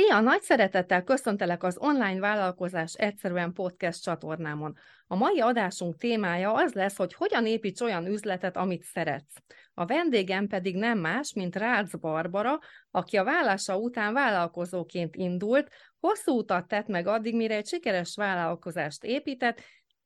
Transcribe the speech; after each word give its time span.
Szia! 0.00 0.20
Nagy 0.20 0.42
szeretettel 0.42 1.04
köszöntelek 1.04 1.62
az 1.62 1.78
Online 1.78 2.20
Vállalkozás 2.20 2.94
Egyszerűen 2.94 3.52
podcast 3.52 4.02
csatornámon. 4.02 4.76
A 5.06 5.16
mai 5.16 5.40
adásunk 5.40 5.96
témája 5.96 6.52
az 6.52 6.72
lesz, 6.72 6.96
hogy 6.96 7.14
hogyan 7.14 7.46
építs 7.46 7.80
olyan 7.80 8.06
üzletet, 8.06 8.56
amit 8.56 8.82
szeretsz. 8.82 9.34
A 9.74 9.86
vendégem 9.86 10.46
pedig 10.46 10.76
nem 10.76 10.98
más, 10.98 11.32
mint 11.34 11.56
Rácz 11.56 11.94
Barbara, 11.94 12.58
aki 12.90 13.16
a 13.16 13.24
vállása 13.24 13.78
után 13.78 14.12
vállalkozóként 14.12 15.16
indult, 15.16 15.70
hosszú 15.98 16.38
utat 16.38 16.68
tett 16.68 16.86
meg 16.86 17.06
addig, 17.06 17.36
mire 17.36 17.54
egy 17.54 17.66
sikeres 17.66 18.14
vállalkozást 18.16 19.04
épített, 19.04 19.60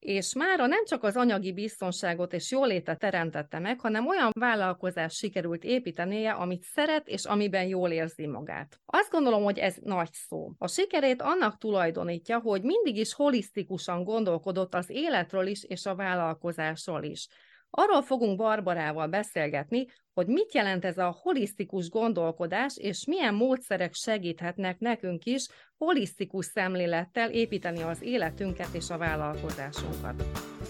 és 0.04 0.34
mára 0.34 0.66
nem 0.66 0.84
csak 0.84 1.02
az 1.02 1.16
anyagi 1.16 1.52
biztonságot 1.52 2.32
és 2.32 2.50
jólétet 2.50 2.98
teremtette 2.98 3.58
meg, 3.58 3.80
hanem 3.80 4.06
olyan 4.06 4.30
vállalkozást 4.38 5.16
sikerült 5.16 5.64
építenie, 5.64 6.32
amit 6.32 6.62
szeret 6.62 7.08
és 7.08 7.24
amiben 7.24 7.66
jól 7.66 7.90
érzi 7.90 8.26
magát. 8.26 8.80
Azt 8.86 9.10
gondolom, 9.10 9.42
hogy 9.42 9.58
ez 9.58 9.76
nagy 9.82 10.12
szó. 10.12 10.52
A 10.58 10.68
sikerét 10.68 11.22
annak 11.22 11.58
tulajdonítja, 11.58 12.38
hogy 12.38 12.62
mindig 12.62 12.96
is 12.96 13.14
holisztikusan 13.14 14.04
gondolkodott 14.04 14.74
az 14.74 14.90
életről 14.90 15.46
is 15.46 15.64
és 15.64 15.86
a 15.86 15.94
vállalkozásról 15.94 17.02
is. 17.02 17.28
Arról 17.76 18.02
fogunk 18.02 18.36
Barbarával 18.36 19.06
beszélgetni, 19.06 19.86
hogy 20.12 20.26
mit 20.26 20.54
jelent 20.54 20.84
ez 20.84 20.98
a 20.98 21.16
holisztikus 21.22 21.88
gondolkodás, 21.88 22.76
és 22.76 23.04
milyen 23.06 23.34
módszerek 23.34 23.94
segíthetnek 23.94 24.78
nekünk 24.78 25.24
is 25.24 25.46
holisztikus 25.76 26.46
szemlélettel 26.46 27.30
építeni 27.30 27.82
az 27.82 28.02
életünket 28.02 28.68
és 28.72 28.90
a 28.90 28.98
vállalkozásunkat. 28.98 30.24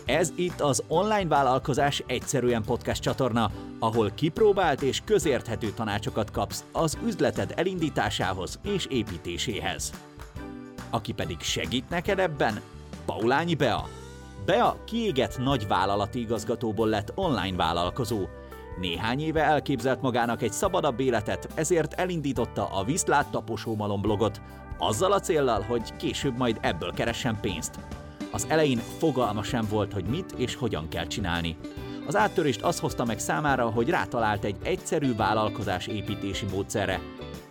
Ez 0.07 0.33
itt 0.37 0.61
az 0.61 0.85
Online 0.89 1.29
Vállalkozás 1.29 2.03
Egyszerűen 2.07 2.63
podcast 2.63 3.03
csatorna, 3.03 3.51
ahol 3.79 4.11
kipróbált 4.11 4.83
és 4.83 5.01
közérthető 5.05 5.71
tanácsokat 5.71 6.31
kapsz 6.31 6.65
az 6.73 6.99
üzleted 7.07 7.53
elindításához 7.57 8.61
és 8.65 8.87
építéséhez. 8.91 9.93
Aki 10.91 11.13
pedig 11.13 11.41
segít 11.41 11.89
neked 11.89 12.19
ebben, 12.19 12.61
Paulányi 13.07 13.55
Bea. 13.55 14.04
Bea 14.45 14.77
kiégett 14.85 15.39
nagy 15.39 15.67
vállalati 15.67 16.21
igazgatóból 16.21 16.89
lett 16.89 17.13
online 17.15 17.57
vállalkozó, 17.57 18.27
néhány 18.81 19.21
éve 19.21 19.43
elképzelt 19.43 20.03
magának 20.03 20.43
egy 20.43 20.53
szabadabb 20.53 21.01
életet, 21.01 21.49
ezért 21.55 21.93
elindította 21.93 22.67
a 22.67 22.85
Viszlát 22.85 23.31
Taposómalom 23.31 24.01
blogot, 24.01 24.41
azzal 24.79 25.13
a 25.13 25.21
céllal, 25.21 25.61
hogy 25.61 25.97
később 25.97 26.37
majd 26.37 26.59
ebből 26.61 26.93
keressen 26.93 27.39
pénzt. 27.41 27.79
Az 28.33 28.47
elején 28.49 28.81
fogalma 28.99 29.43
sem 29.43 29.67
volt, 29.71 29.93
hogy 29.93 30.05
mit 30.05 30.33
és 30.33 30.55
hogyan 30.55 30.89
kell 30.89 31.07
csinálni. 31.07 31.57
Az 32.07 32.17
áttörést 32.17 32.63
az 32.63 32.81
hozta 32.81 33.05
meg 33.05 33.19
számára, 33.19 33.71
hogy 33.71 33.89
rátalált 33.89 34.45
egy 34.45 34.57
egyszerű 34.63 35.15
vállalkozás 35.15 35.87
építési 35.87 36.47
módszerre. 36.53 37.01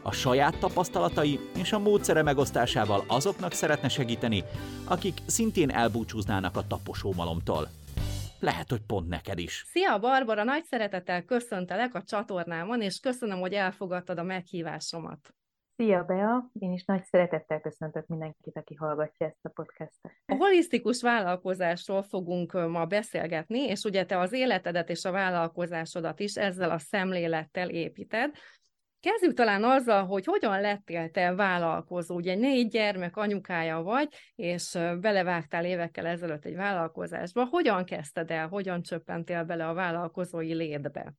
A 0.03 0.11
saját 0.11 0.59
tapasztalatai 0.59 1.39
és 1.57 1.71
a 1.71 1.79
módszere 1.79 2.23
megosztásával 2.23 3.03
azoknak 3.07 3.51
szeretne 3.51 3.89
segíteni, 3.89 4.43
akik 4.87 5.17
szintén 5.25 5.69
elbúcsúznának 5.69 6.55
a 6.55 6.67
taposómalomtól 6.67 7.67
lehet, 8.39 8.69
hogy 8.69 8.81
pont 8.87 9.07
neked 9.09 9.39
is. 9.39 9.63
Szia, 9.67 9.99
Barbara! 9.99 10.43
Nagy 10.43 10.63
szeretettel 10.63 11.23
köszöntelek 11.23 11.95
a 11.95 12.03
csatornámon, 12.03 12.81
és 12.81 12.99
köszönöm, 12.99 13.39
hogy 13.39 13.53
elfogadtad 13.53 14.17
a 14.17 14.23
meghívásomat. 14.23 15.33
Szia, 15.75 16.03
Bea! 16.03 16.49
Én 16.59 16.71
is 16.71 16.85
nagy 16.85 17.03
szeretettel 17.03 17.59
köszöntök 17.61 18.07
mindenkit, 18.07 18.57
aki 18.57 18.75
hallgatja 18.75 19.25
ezt 19.25 19.45
a 19.45 19.49
podcastet. 19.49 20.11
A 20.25 20.35
holisztikus 20.35 21.01
vállalkozásról 21.01 22.01
fogunk 22.01 22.51
ma 22.51 22.85
beszélgetni, 22.85 23.59
és 23.59 23.83
ugye 23.83 24.05
te 24.05 24.19
az 24.19 24.31
életedet 24.31 24.89
és 24.89 25.05
a 25.05 25.11
vállalkozásodat 25.11 26.19
is 26.19 26.35
ezzel 26.35 26.71
a 26.71 26.79
szemlélettel 26.79 27.69
építed. 27.69 28.35
Kezdjük 29.03 29.33
talán 29.33 29.63
azzal, 29.63 30.05
hogy 30.05 30.25
hogyan 30.25 30.61
lettél 30.61 31.11
te 31.11 31.35
vállalkozó. 31.35 32.15
Ugye 32.15 32.35
négy 32.35 32.67
gyermek 32.67 33.17
anyukája 33.17 33.81
vagy, 33.81 34.07
és 34.35 34.77
belevágtál 34.99 35.65
évekkel 35.65 36.05
ezelőtt 36.05 36.45
egy 36.45 36.55
vállalkozásba. 36.55 37.45
Hogyan 37.45 37.85
kezdted 37.85 38.31
el, 38.31 38.47
hogyan 38.47 38.81
csöppentél 38.81 39.43
bele 39.43 39.67
a 39.67 39.73
vállalkozói 39.73 40.53
létbe? 40.53 41.13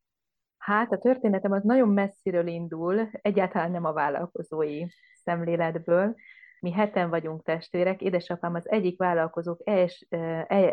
Hát 0.59 0.93
a 0.93 0.99
történetem 0.99 1.53
az 1.53 1.63
nagyon 1.63 1.89
messziről 1.89 2.47
indul, 2.47 3.09
egyáltalán 3.13 3.71
nem 3.71 3.85
a 3.85 3.93
vállalkozói 3.93 4.85
szemléletből. 5.25 6.15
Mi 6.61 6.73
heten 6.73 7.11
vagyunk 7.11 7.43
testvérek, 7.43 8.01
édesapám 8.01 8.55
az 8.55 8.71
egyik 8.71 8.99
vállalkozók 8.99 9.61
els, 9.65 10.07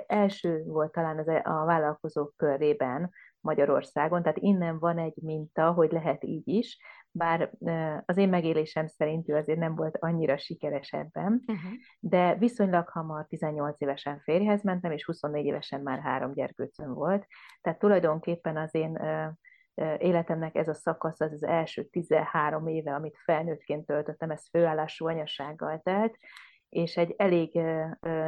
első 0.08 0.64
volt 0.66 0.92
talán 0.92 1.18
az 1.18 1.28
e, 1.28 1.42
a 1.44 1.66
vállalkozók 1.66 2.34
körében 2.38 3.12
Magyarországon, 3.40 4.22
tehát 4.22 4.38
innen 4.38 4.80
van 4.80 4.98
egy 4.98 5.16
minta, 5.22 5.72
hogy 5.72 5.92
lehet 5.92 6.24
így 6.24 6.48
is, 6.48 6.78
bár 7.12 7.52
az 8.06 8.18
én 8.18 8.30
megélésem 8.30 8.88
szerint 8.88 9.30
ő 9.30 9.36
azért 9.36 9.60
nem 9.60 9.76
volt 9.76 9.98
annyira 10.00 10.38
sikeres 10.38 10.92
ebben, 10.92 11.44
uh-huh. 11.48 11.72
de 12.00 12.36
viszonylag 12.36 12.88
hamar 12.90 13.26
18 13.28 13.82
évesen 13.82 14.20
férjhez 14.20 14.64
mentem, 14.64 14.92
és 14.92 15.06
24 15.06 15.46
évesen 15.46 15.82
már 15.82 16.00
három 16.00 16.34
gyerkőcöm 16.34 16.94
volt, 16.94 17.26
tehát 17.62 17.80
tulajdonképpen 17.80 18.58
az 18.58 18.76
én 18.76 19.00
életemnek 19.98 20.56
ez 20.56 20.68
a 20.68 20.74
szakasz 20.74 21.20
az 21.20 21.32
az 21.32 21.44
első 21.44 21.84
13 21.84 22.68
éve, 22.68 22.94
amit 22.94 23.18
felnőttként 23.24 23.86
töltöttem, 23.86 24.32
ez 24.32 24.50
főállású 24.50 25.08
anyasággal 25.08 25.80
telt, 25.84 26.18
és 26.70 26.98
egy 26.98 27.14
elég 27.18 27.54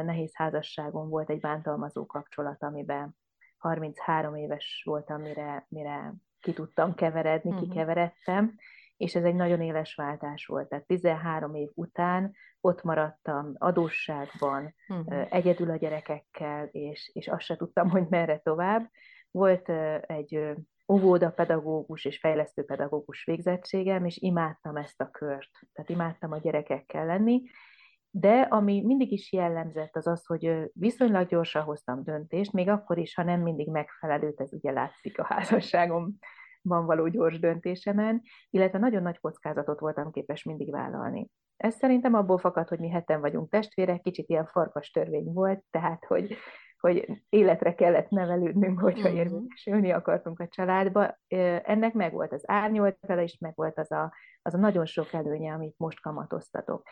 nehéz 0.04 0.36
házasságom 0.36 1.08
volt, 1.08 1.30
egy 1.30 1.40
bántalmazó 1.40 2.06
kapcsolat, 2.06 2.62
amiben 2.62 3.16
33 3.58 4.34
éves 4.34 4.82
voltam, 4.84 5.20
mire, 5.20 5.66
mire 5.68 6.14
ki 6.44 6.52
tudtam 6.52 6.94
keveredni, 6.94 7.50
uh-huh. 7.50 7.68
kikeveredtem, 7.68 8.54
és 8.96 9.14
ez 9.14 9.24
egy 9.24 9.34
nagyon 9.34 9.60
éles 9.60 9.94
váltás 9.94 10.46
volt. 10.46 10.68
Tehát 10.68 10.86
13 10.86 11.54
év 11.54 11.68
után 11.74 12.32
ott 12.60 12.82
maradtam 12.82 13.52
adósságban, 13.58 14.74
uh-huh. 14.88 15.26
egyedül 15.30 15.70
a 15.70 15.76
gyerekekkel, 15.76 16.68
és, 16.72 17.10
és 17.14 17.28
azt 17.28 17.44
se 17.44 17.56
tudtam, 17.56 17.90
hogy 17.90 18.06
merre 18.08 18.38
tovább. 18.38 18.90
Volt 19.30 19.68
egy 20.06 20.54
óvóda 20.92 21.30
pedagógus 21.30 22.04
és 22.04 22.18
fejlesztő 22.18 22.64
pedagógus 22.64 23.24
végzettségem, 23.24 24.04
és 24.04 24.16
imádtam 24.16 24.76
ezt 24.76 25.00
a 25.00 25.10
kört. 25.10 25.50
Tehát 25.72 25.90
imádtam 25.90 26.32
a 26.32 26.38
gyerekekkel 26.38 27.06
lenni, 27.06 27.42
de 28.16 28.40
ami 28.40 28.82
mindig 28.84 29.12
is 29.12 29.32
jellemzett, 29.32 29.96
az 29.96 30.06
az, 30.06 30.26
hogy 30.26 30.70
viszonylag 30.72 31.28
gyorsan 31.28 31.62
hoztam 31.62 32.02
döntést, 32.04 32.52
még 32.52 32.68
akkor 32.68 32.98
is, 32.98 33.14
ha 33.14 33.22
nem 33.22 33.40
mindig 33.40 33.70
megfelelőt, 33.70 34.40
ez 34.40 34.52
ugye 34.52 34.70
látszik 34.70 35.18
a 35.18 35.24
házasságomban 35.24 36.18
való 36.62 37.08
gyors 37.08 37.38
döntésemen, 37.38 38.22
illetve 38.50 38.78
nagyon 38.78 39.02
nagy 39.02 39.20
kockázatot 39.20 39.80
voltam 39.80 40.10
képes 40.10 40.42
mindig 40.42 40.70
vállalni. 40.70 41.28
Ez 41.56 41.74
szerintem 41.74 42.14
abból 42.14 42.38
fakad, 42.38 42.68
hogy 42.68 42.78
mi 42.78 42.88
heten 42.88 43.20
vagyunk 43.20 43.50
testvérek, 43.50 44.00
kicsit 44.00 44.28
ilyen 44.28 44.46
farkas 44.46 44.90
törvény 44.90 45.32
volt, 45.32 45.64
tehát 45.70 46.04
hogy, 46.04 46.36
hogy 46.80 47.22
életre 47.28 47.74
kellett 47.74 48.08
nevelődnünk, 48.08 48.80
hogyha 48.80 49.08
uh-huh. 49.08 49.18
érvényesülni 49.18 49.90
akartunk 49.90 50.40
a 50.40 50.48
családba. 50.48 51.18
Ennek 51.62 51.92
megvolt 51.92 52.32
az 52.32 52.42
árnyoltala, 52.46 53.22
és 53.22 53.38
megvolt 53.38 53.78
az 53.78 53.92
a, 53.92 54.14
az 54.42 54.54
a 54.54 54.58
nagyon 54.58 54.86
sok 54.86 55.12
előnye, 55.12 55.52
amit 55.52 55.74
most 55.78 56.00
kamatoztatok. 56.00 56.82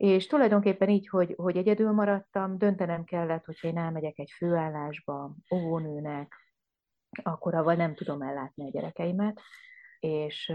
És 0.00 0.26
tulajdonképpen 0.26 0.88
így, 0.88 1.08
hogy, 1.08 1.34
hogy 1.36 1.56
egyedül 1.56 1.92
maradtam, 1.92 2.58
döntenem 2.58 3.04
kellett, 3.04 3.44
hogyha 3.44 3.68
én 3.68 3.78
elmegyek 3.78 4.18
egy 4.18 4.30
főállásba, 4.36 5.34
óvónőnek, 5.54 6.34
akkor 7.22 7.54
avval 7.54 7.74
nem 7.74 7.94
tudom 7.94 8.22
ellátni 8.22 8.64
a 8.64 8.70
gyerekeimet, 8.70 9.40
és 9.98 10.52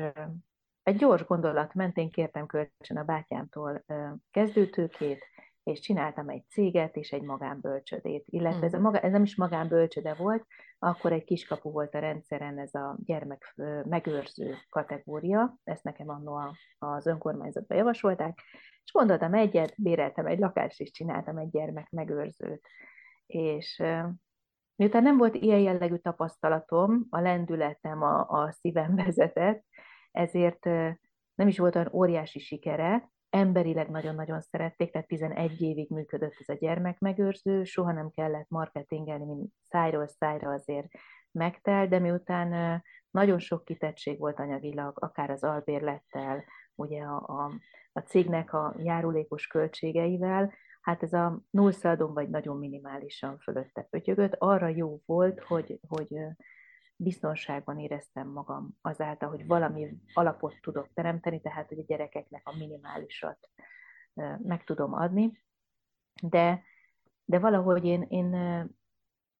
egy 0.83 0.95
gyors 0.95 1.25
gondolat 1.25 1.73
mentén 1.73 2.09
kértem 2.09 2.45
kölcsön 2.45 2.97
a 2.97 3.03
bátyámtól 3.03 3.85
kezdőtőkét, 4.31 5.25
és 5.63 5.79
csináltam 5.79 6.29
egy 6.29 6.43
céget 6.49 6.95
és 6.95 7.11
egy 7.11 7.23
magánbölcsödét, 7.23 8.25
illetve 8.25 8.65
ez, 8.65 8.73
a 8.73 8.77
mhm. 8.77 8.85
maga, 8.85 8.99
ez 8.99 9.11
nem 9.11 9.23
is 9.23 9.35
magánbölcsöde 9.35 10.13
volt, 10.13 10.45
akkor 10.79 11.11
egy 11.11 11.23
kiskapu 11.23 11.71
volt 11.71 11.95
a 11.95 11.99
rendszeren, 11.99 12.59
ez 12.59 12.73
a 12.73 12.97
gyermek 13.05 13.53
megőrző 13.83 14.55
kategória, 14.69 15.57
ezt 15.63 15.83
nekem 15.83 16.09
annó 16.09 16.55
az 16.77 17.05
önkormányzatban 17.05 17.77
javasolták, 17.77 18.39
és 18.85 18.91
gondoltam 18.91 19.33
egyet, 19.33 19.73
béreltem 19.77 20.25
egy 20.25 20.39
lakást, 20.39 20.79
és 20.79 20.91
csináltam 20.91 21.37
egy 21.37 21.49
gyermek 21.49 21.89
megőrzőt. 21.89 22.67
És 23.25 23.83
miután 24.75 25.03
nem 25.03 25.17
volt 25.17 25.35
ilyen 25.35 25.59
jellegű 25.59 25.95
tapasztalatom, 25.95 27.05
a 27.09 27.19
lendületem 27.19 28.01
a, 28.01 28.19
a 28.29 28.51
szívem 28.51 28.95
vezetett, 29.05 29.63
ezért 30.11 30.65
nem 31.35 31.47
is 31.47 31.57
volt 31.57 31.75
olyan 31.75 31.89
óriási 31.93 32.39
sikere, 32.39 33.09
emberileg 33.29 33.89
nagyon-nagyon 33.89 34.41
szerették, 34.41 34.91
tehát 34.91 35.07
11 35.07 35.61
évig 35.61 35.89
működött 35.89 36.35
ez 36.39 36.55
a 36.55 36.57
gyermekmegőrző, 36.59 37.63
soha 37.63 37.91
nem 37.91 38.09
kellett 38.09 38.49
marketingelni, 38.49 39.25
mint 39.25 39.51
szájról 39.61 40.07
szájra 40.07 40.51
azért 40.51 40.87
megtel, 41.31 41.87
de 41.87 41.99
miután 41.99 42.81
nagyon 43.11 43.39
sok 43.39 43.65
kitettség 43.65 44.19
volt 44.19 44.39
anyagilag, 44.39 44.97
akár 45.03 45.29
az 45.29 45.43
albérlettel, 45.43 46.43
ugye 46.75 47.01
a, 47.01 47.15
a, 47.27 47.51
a 47.93 47.99
cégnek 47.99 48.53
a 48.53 48.75
járulékos 48.77 49.47
költségeivel, 49.47 50.53
hát 50.81 51.03
ez 51.03 51.13
a 51.13 51.41
nullszaldon 51.49 52.13
vagy 52.13 52.29
nagyon 52.29 52.57
minimálisan 52.57 53.37
fölötte 53.37 53.81
pötyögött, 53.81 54.35
arra 54.37 54.67
jó 54.67 55.01
volt, 55.05 55.39
hogy, 55.43 55.79
hogy 55.87 56.17
biztonságban 56.95 57.79
éreztem 57.79 58.27
magam 58.27 58.77
azáltal, 58.81 59.29
hogy 59.29 59.47
valami 59.47 59.97
alapot 60.13 60.55
tudok 60.61 60.93
teremteni, 60.93 61.41
tehát 61.41 61.67
hogy 61.67 61.79
a 61.79 61.85
gyerekeknek 61.87 62.41
a 62.43 62.57
minimálisat 62.57 63.49
meg 64.37 64.63
tudom 64.63 64.93
adni. 64.93 65.43
De, 66.21 66.63
de 67.25 67.39
valahogy 67.39 67.85
én, 67.85 68.05
én 68.09 68.29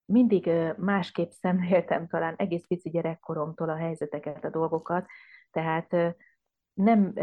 mindig 0.06 0.50
másképp 0.78 1.30
szemléltem 1.30 2.08
talán 2.08 2.36
egész 2.38 2.66
pici 2.68 2.90
gyerekkoromtól 2.90 3.70
a 3.70 3.76
helyzeteket, 3.76 4.44
a 4.46 4.50
dolgokat, 4.50 5.06
tehát 5.52 6.16
nem, 6.76 7.14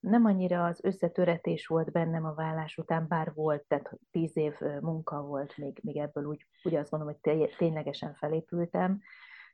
nem 0.00 0.24
annyira 0.24 0.64
az 0.64 0.84
összetöretés 0.84 1.66
volt 1.66 1.92
bennem 1.92 2.24
a 2.24 2.34
vállás 2.34 2.76
után, 2.76 3.06
bár 3.08 3.32
volt, 3.34 3.64
tehát 3.66 3.90
tíz 4.10 4.36
év 4.36 4.54
munka 4.80 5.22
volt, 5.22 5.56
még, 5.56 5.80
még 5.82 5.96
ebből 5.96 6.24
úgy, 6.24 6.46
úgy 6.62 6.74
azt 6.74 6.90
mondom, 6.90 7.16
hogy 7.22 7.48
ténylegesen 7.56 8.14
felépültem, 8.14 9.00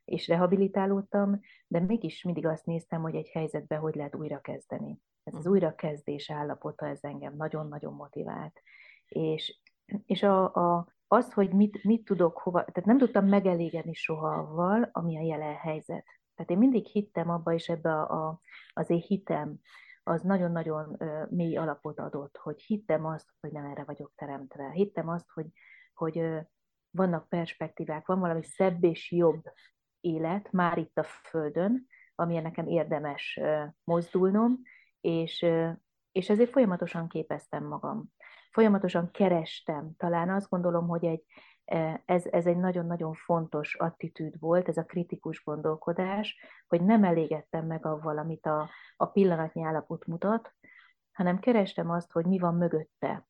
és 0.05 0.27
rehabilitálódtam, 0.27 1.39
de 1.67 1.79
mégis 1.79 2.23
mindig 2.23 2.45
azt 2.45 2.65
néztem, 2.65 3.01
hogy 3.01 3.15
egy 3.15 3.29
helyzetben 3.29 3.79
hogy 3.79 3.95
lehet 3.95 4.15
újrakezdeni. 4.15 4.99
Ez 5.23 5.33
az 5.33 5.43
hm. 5.43 5.49
újrakezdés 5.51 6.31
állapota, 6.31 6.87
ez 6.87 6.99
engem 7.01 7.35
nagyon-nagyon 7.35 7.93
motivált. 7.93 8.61
És, 9.07 9.59
és 10.05 10.23
a, 10.23 10.53
a, 10.53 10.87
az, 11.07 11.33
hogy 11.33 11.53
mit, 11.53 11.83
mit 11.83 12.05
tudok 12.05 12.37
hova, 12.37 12.59
tehát 12.59 12.85
nem 12.85 12.97
tudtam 12.97 13.27
megelégedni 13.27 13.93
soha 13.93 14.33
avval, 14.33 14.89
ami 14.91 15.17
a 15.17 15.21
jelen 15.21 15.55
helyzet. 15.55 16.05
Tehát 16.35 16.51
én 16.51 16.57
mindig 16.57 16.85
hittem 16.85 17.29
abba, 17.29 17.53
és 17.53 17.69
ebbe 17.69 17.93
a, 17.93 18.27
a, 18.27 18.39
az 18.73 18.89
én 18.89 18.99
hitem, 18.99 19.59
az 20.03 20.21
nagyon-nagyon 20.21 20.97
mély 21.29 21.57
alapot 21.57 21.99
adott, 21.99 22.37
hogy 22.37 22.61
hittem 22.61 23.05
azt, 23.05 23.27
hogy 23.39 23.51
nem 23.51 23.65
erre 23.65 23.83
vagyok 23.83 24.11
teremtve. 24.15 24.69
Hittem 24.69 25.09
azt, 25.09 25.29
hogy, 25.33 25.45
hogy 25.93 26.23
vannak 26.91 27.29
perspektívák, 27.29 28.05
van 28.05 28.19
valami 28.19 28.43
szebb 28.43 28.83
és 28.83 29.11
jobb 29.11 29.43
élet 29.99 30.51
már 30.51 30.77
itt 30.77 30.97
a 30.97 31.03
Földön, 31.03 31.87
amilyen 32.15 32.43
nekem 32.43 32.67
érdemes 32.67 33.39
mozdulnom, 33.83 34.61
és, 35.01 35.45
és 36.11 36.29
ezért 36.29 36.51
folyamatosan 36.51 37.07
képeztem 37.07 37.63
magam. 37.63 38.11
Folyamatosan 38.51 39.11
kerestem. 39.11 39.95
Talán 39.97 40.29
azt 40.29 40.49
gondolom, 40.49 40.87
hogy 40.87 41.05
egy, 41.05 41.23
ez, 42.05 42.25
ez 42.25 42.45
egy 42.45 42.57
nagyon-nagyon 42.57 43.13
fontos 43.13 43.75
attitűd 43.75 44.39
volt, 44.39 44.67
ez 44.67 44.77
a 44.77 44.83
kritikus 44.83 45.43
gondolkodás, 45.43 46.37
hogy 46.67 46.83
nem 46.83 47.03
elégedtem 47.03 47.65
meg 47.65 47.85
avval, 47.85 48.17
amit 48.17 48.45
a, 48.45 48.69
a 48.97 49.05
pillanatnyi 49.05 49.63
állapot 49.63 50.05
mutat, 50.05 50.53
hanem 51.11 51.39
kerestem 51.39 51.89
azt, 51.89 52.11
hogy 52.11 52.25
mi 52.25 52.39
van 52.39 52.55
mögötte. 52.55 53.27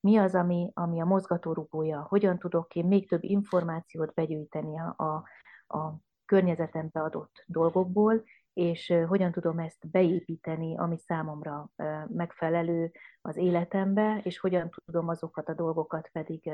Mi 0.00 0.16
az, 0.16 0.34
ami, 0.34 0.70
ami 0.74 1.00
a 1.00 1.04
mozgatórugója, 1.04 2.06
hogyan 2.08 2.38
tudok 2.38 2.74
én 2.74 2.84
még 2.84 3.08
több 3.08 3.24
információt 3.24 4.14
begyűjteni 4.14 4.78
a, 4.78 4.94
a, 4.96 5.24
a 5.78 5.96
környezetembe 6.24 7.00
adott 7.00 7.44
dolgokból, 7.46 8.22
és 8.52 8.94
hogyan 9.06 9.32
tudom 9.32 9.58
ezt 9.58 9.90
beépíteni, 9.90 10.76
ami 10.78 10.98
számomra 10.98 11.68
megfelelő 12.06 12.90
az 13.20 13.36
életembe, 13.36 14.20
és 14.22 14.38
hogyan 14.38 14.70
tudom 14.84 15.08
azokat 15.08 15.48
a 15.48 15.54
dolgokat 15.54 16.08
pedig 16.12 16.50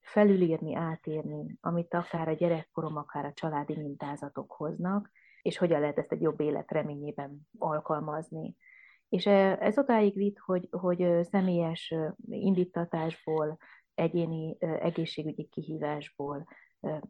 felülírni, 0.00 0.74
átírni, 0.74 1.56
amit 1.60 1.94
akár 1.94 2.28
a 2.28 2.32
gyerekkorom, 2.32 2.96
akár 2.96 3.24
a 3.24 3.32
családi 3.32 3.76
mintázatok 3.76 4.52
hoznak, 4.52 5.10
és 5.42 5.58
hogyan 5.58 5.80
lehet 5.80 5.98
ezt 5.98 6.12
egy 6.12 6.20
jobb 6.20 6.40
élet 6.40 6.70
reményében 6.70 7.48
alkalmazni. 7.58 8.56
És 9.08 9.26
ez 9.26 9.78
odáig 9.78 10.14
vitt, 10.14 10.38
hogy, 10.38 10.68
hogy 10.70 11.24
személyes 11.30 11.94
indítatásból, 12.26 13.58
egyéni 13.94 14.56
egészségügyi 14.60 15.48
kihívásból 15.48 16.46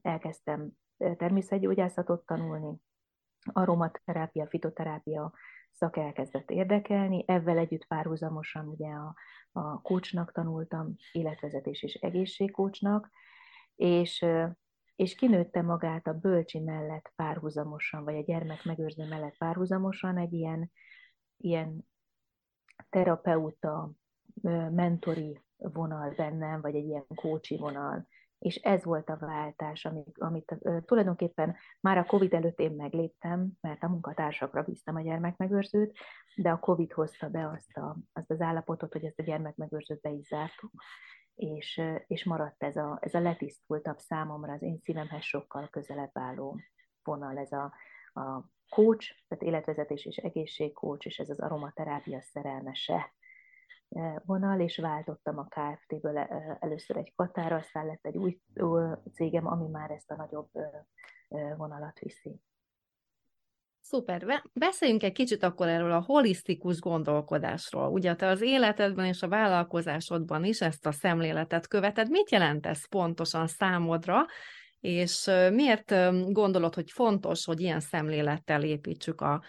elkezdtem 0.02 0.70
természetgyógyászatot 1.16 2.26
tanulni, 2.26 2.76
aromaterápia, 3.52 4.46
fitoterápia 4.46 5.32
szak 5.70 5.96
elkezdett 5.96 6.50
érdekelni, 6.50 7.24
ezzel 7.26 7.58
együtt 7.58 7.86
párhuzamosan 7.86 8.68
ugye 8.68 8.88
a, 8.88 9.14
a 9.52 9.80
kócsnak 9.80 10.32
tanultam, 10.32 10.96
életvezetés 11.12 11.82
és 11.82 11.94
egészségkócsnak, 11.94 13.10
és, 13.74 14.26
és 14.96 15.14
kinőtte 15.14 15.62
magát 15.62 16.06
a 16.06 16.18
bölcsi 16.18 16.58
mellett 16.58 17.12
párhuzamosan, 17.16 18.04
vagy 18.04 18.16
a 18.16 18.22
gyermek 18.22 18.64
megőrző 18.64 19.08
mellett 19.08 19.36
párhuzamosan 19.36 20.18
egy 20.18 20.32
ilyen, 20.32 20.70
ilyen 21.36 21.88
terapeuta, 22.90 23.92
mentori 24.70 25.40
vonal 25.56 26.10
bennem, 26.16 26.60
vagy 26.60 26.74
egy 26.74 26.84
ilyen 26.84 27.06
kócsi 27.14 27.56
vonal, 27.56 28.06
és 28.40 28.56
ez 28.56 28.84
volt 28.84 29.08
a 29.08 29.16
váltás, 29.16 29.84
amit, 29.84 30.18
amit 30.18 30.54
tulajdonképpen 30.84 31.56
már 31.80 31.98
a 31.98 32.04
Covid 32.04 32.34
előtt 32.34 32.58
én 32.58 32.72
megléptem, 32.72 33.48
mert 33.60 33.82
a 33.82 33.88
munkatársakra 33.88 34.62
bíztam 34.62 34.96
a 34.96 35.00
gyermekmegőrzőt, 35.00 35.98
de 36.36 36.50
a 36.50 36.58
Covid 36.58 36.92
hozta 36.92 37.28
be 37.28 37.48
azt, 37.48 37.76
a, 37.76 37.96
azt 38.12 38.30
az 38.30 38.40
állapotot, 38.40 38.92
hogy 38.92 39.04
ezt 39.04 39.18
a 39.18 39.22
gyermekmegőrzőt 39.22 40.00
be 40.00 40.10
is 40.10 40.26
zártuk, 40.26 40.72
és, 41.34 41.82
és 42.06 42.24
maradt 42.24 42.62
ez 42.62 42.76
a, 42.76 42.98
ez 43.00 43.14
a 43.14 43.20
letisztultabb 43.20 43.98
számomra 43.98 44.52
az 44.52 44.62
én 44.62 44.78
szívemhez 44.78 45.22
sokkal 45.22 45.68
közelebb 45.68 46.10
álló 46.12 46.60
vonal, 47.02 47.38
ez 47.38 47.52
a, 47.52 47.72
a 48.12 48.50
coach, 48.68 49.14
tehát 49.28 49.44
életvezetés 49.44 50.04
és 50.04 50.16
egészségcoach, 50.16 51.06
és 51.06 51.18
ez 51.18 51.30
az 51.30 51.40
aromaterápia 51.40 52.20
szerelmese 52.20 53.12
vonal, 54.24 54.60
és 54.60 54.78
váltottam 54.78 55.38
a 55.38 55.46
KFT-ből 55.48 56.18
először 56.60 56.96
egy 56.96 57.12
Katára, 57.16 57.56
aztán 57.56 57.86
lett 57.86 58.06
egy 58.06 58.16
új 58.16 58.40
cégem, 59.14 59.46
ami 59.46 59.68
már 59.68 59.90
ezt 59.90 60.10
a 60.10 60.16
nagyobb 60.16 60.50
vonalat 61.56 61.98
viszi. 61.98 62.40
Szuper. 63.80 64.42
Beszéljünk 64.52 65.02
egy 65.02 65.12
kicsit 65.12 65.42
akkor 65.42 65.68
erről 65.68 65.92
a 65.92 66.00
holisztikus 66.00 66.80
gondolkodásról. 66.80 67.88
Ugye 67.88 68.14
te 68.14 68.26
az 68.26 68.40
életedben 68.40 69.04
és 69.04 69.22
a 69.22 69.28
vállalkozásodban 69.28 70.44
is 70.44 70.60
ezt 70.60 70.86
a 70.86 70.92
szemléletet 70.92 71.66
követed. 71.66 72.10
Mit 72.10 72.30
jelent 72.30 72.66
ez 72.66 72.88
pontosan 72.88 73.46
számodra, 73.46 74.26
és 74.80 75.30
miért 75.52 75.94
gondolod, 76.32 76.74
hogy 76.74 76.90
fontos, 76.90 77.44
hogy 77.44 77.60
ilyen 77.60 77.80
szemlélettel 77.80 78.62
építsük 78.62 79.20
a, 79.20 79.42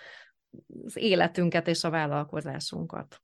az 0.86 0.98
életünket 0.98 1.68
és 1.68 1.84
a 1.84 1.90
vállalkozásunkat? 1.90 3.22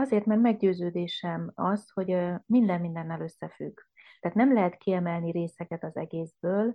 Azért, 0.00 0.24
mert 0.24 0.40
meggyőződésem 0.40 1.52
az, 1.54 1.90
hogy 1.90 2.16
minden 2.46 2.80
mindennel 2.80 3.20
összefügg. 3.20 3.78
Tehát 4.20 4.36
nem 4.36 4.52
lehet 4.52 4.76
kiemelni 4.76 5.30
részeket 5.30 5.84
az 5.84 5.96
egészből, 5.96 6.74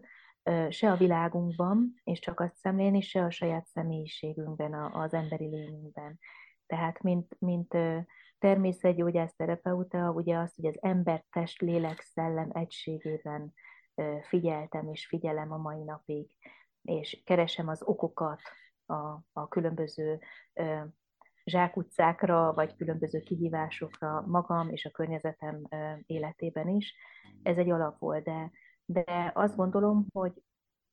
se 0.70 0.92
a 0.92 0.96
világunkban, 0.96 2.02
és 2.04 2.20
csak 2.20 2.40
azt 2.40 2.56
szemlélni, 2.56 3.02
se 3.02 3.24
a 3.24 3.30
saját 3.30 3.66
személyiségünkben, 3.66 4.74
az 4.74 5.14
emberi 5.14 5.46
lényünkben. 5.46 6.20
Tehát, 6.66 7.02
mint, 7.02 7.36
mint 7.40 7.78
természetgyógyász 8.40 9.36
terapeuta, 9.36 10.12
ugye 10.12 10.38
azt, 10.38 10.56
hogy 10.56 10.66
az 10.66 10.78
ember 10.82 11.24
test, 11.32 11.62
lélek, 11.62 12.02
szellem 12.02 12.50
egységében 12.54 13.54
figyeltem 14.22 14.88
és 14.88 15.08
figyelem 15.08 15.52
a 15.52 15.58
mai 15.58 15.84
napig, 15.84 16.32
és 16.82 17.22
keresem 17.26 17.68
az 17.68 17.84
okokat 17.84 18.42
a, 18.86 19.20
a 19.34 19.48
különböző 19.50 20.20
zsákutcákra, 21.46 22.54
vagy 22.54 22.76
különböző 22.76 23.20
kihívásokra 23.20 24.24
magam 24.28 24.70
és 24.70 24.86
a 24.86 24.92
környezetem 24.92 25.62
életében 26.06 26.68
is. 26.68 26.96
Ez 27.44 27.58
egy 27.58 27.70
alap 27.70 28.00
volt, 28.00 28.24
de, 28.24 28.52
de 28.86 29.32
azt 29.34 29.56
gondolom, 29.56 30.06
hogy 30.14 30.44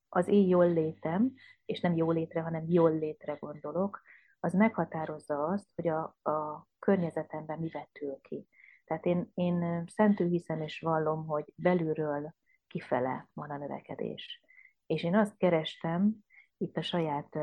az 0.09 0.29
én 0.29 0.49
jól 0.49 0.73
létem, 0.73 1.33
és 1.65 1.81
nem 1.81 1.97
jól 1.97 2.15
létre, 2.15 2.41
hanem 2.41 2.65
jól 2.69 2.99
létre 2.99 3.37
gondolok, 3.41 4.03
az 4.41 4.53
meghatározza 4.53 5.45
azt, 5.45 5.67
hogy 5.75 5.89
a, 5.89 6.03
a 6.31 6.67
környezetemben 6.79 7.59
mi 7.59 7.69
vetül 7.69 8.19
ki. 8.21 8.49
Tehát 8.85 9.07
én, 9.07 9.31
én 9.35 9.85
szentül 9.87 10.29
hiszem 10.29 10.61
és 10.63 10.81
vallom, 10.81 11.27
hogy 11.27 11.53
belülről 11.57 12.35
kifele 12.67 13.29
van 13.33 13.51
a 13.51 13.57
növekedés. 13.57 14.41
És 14.87 15.03
én 15.03 15.17
azt 15.17 15.37
kerestem 15.37 16.25
itt 16.57 16.77
a 16.77 16.83
saját 16.83 17.39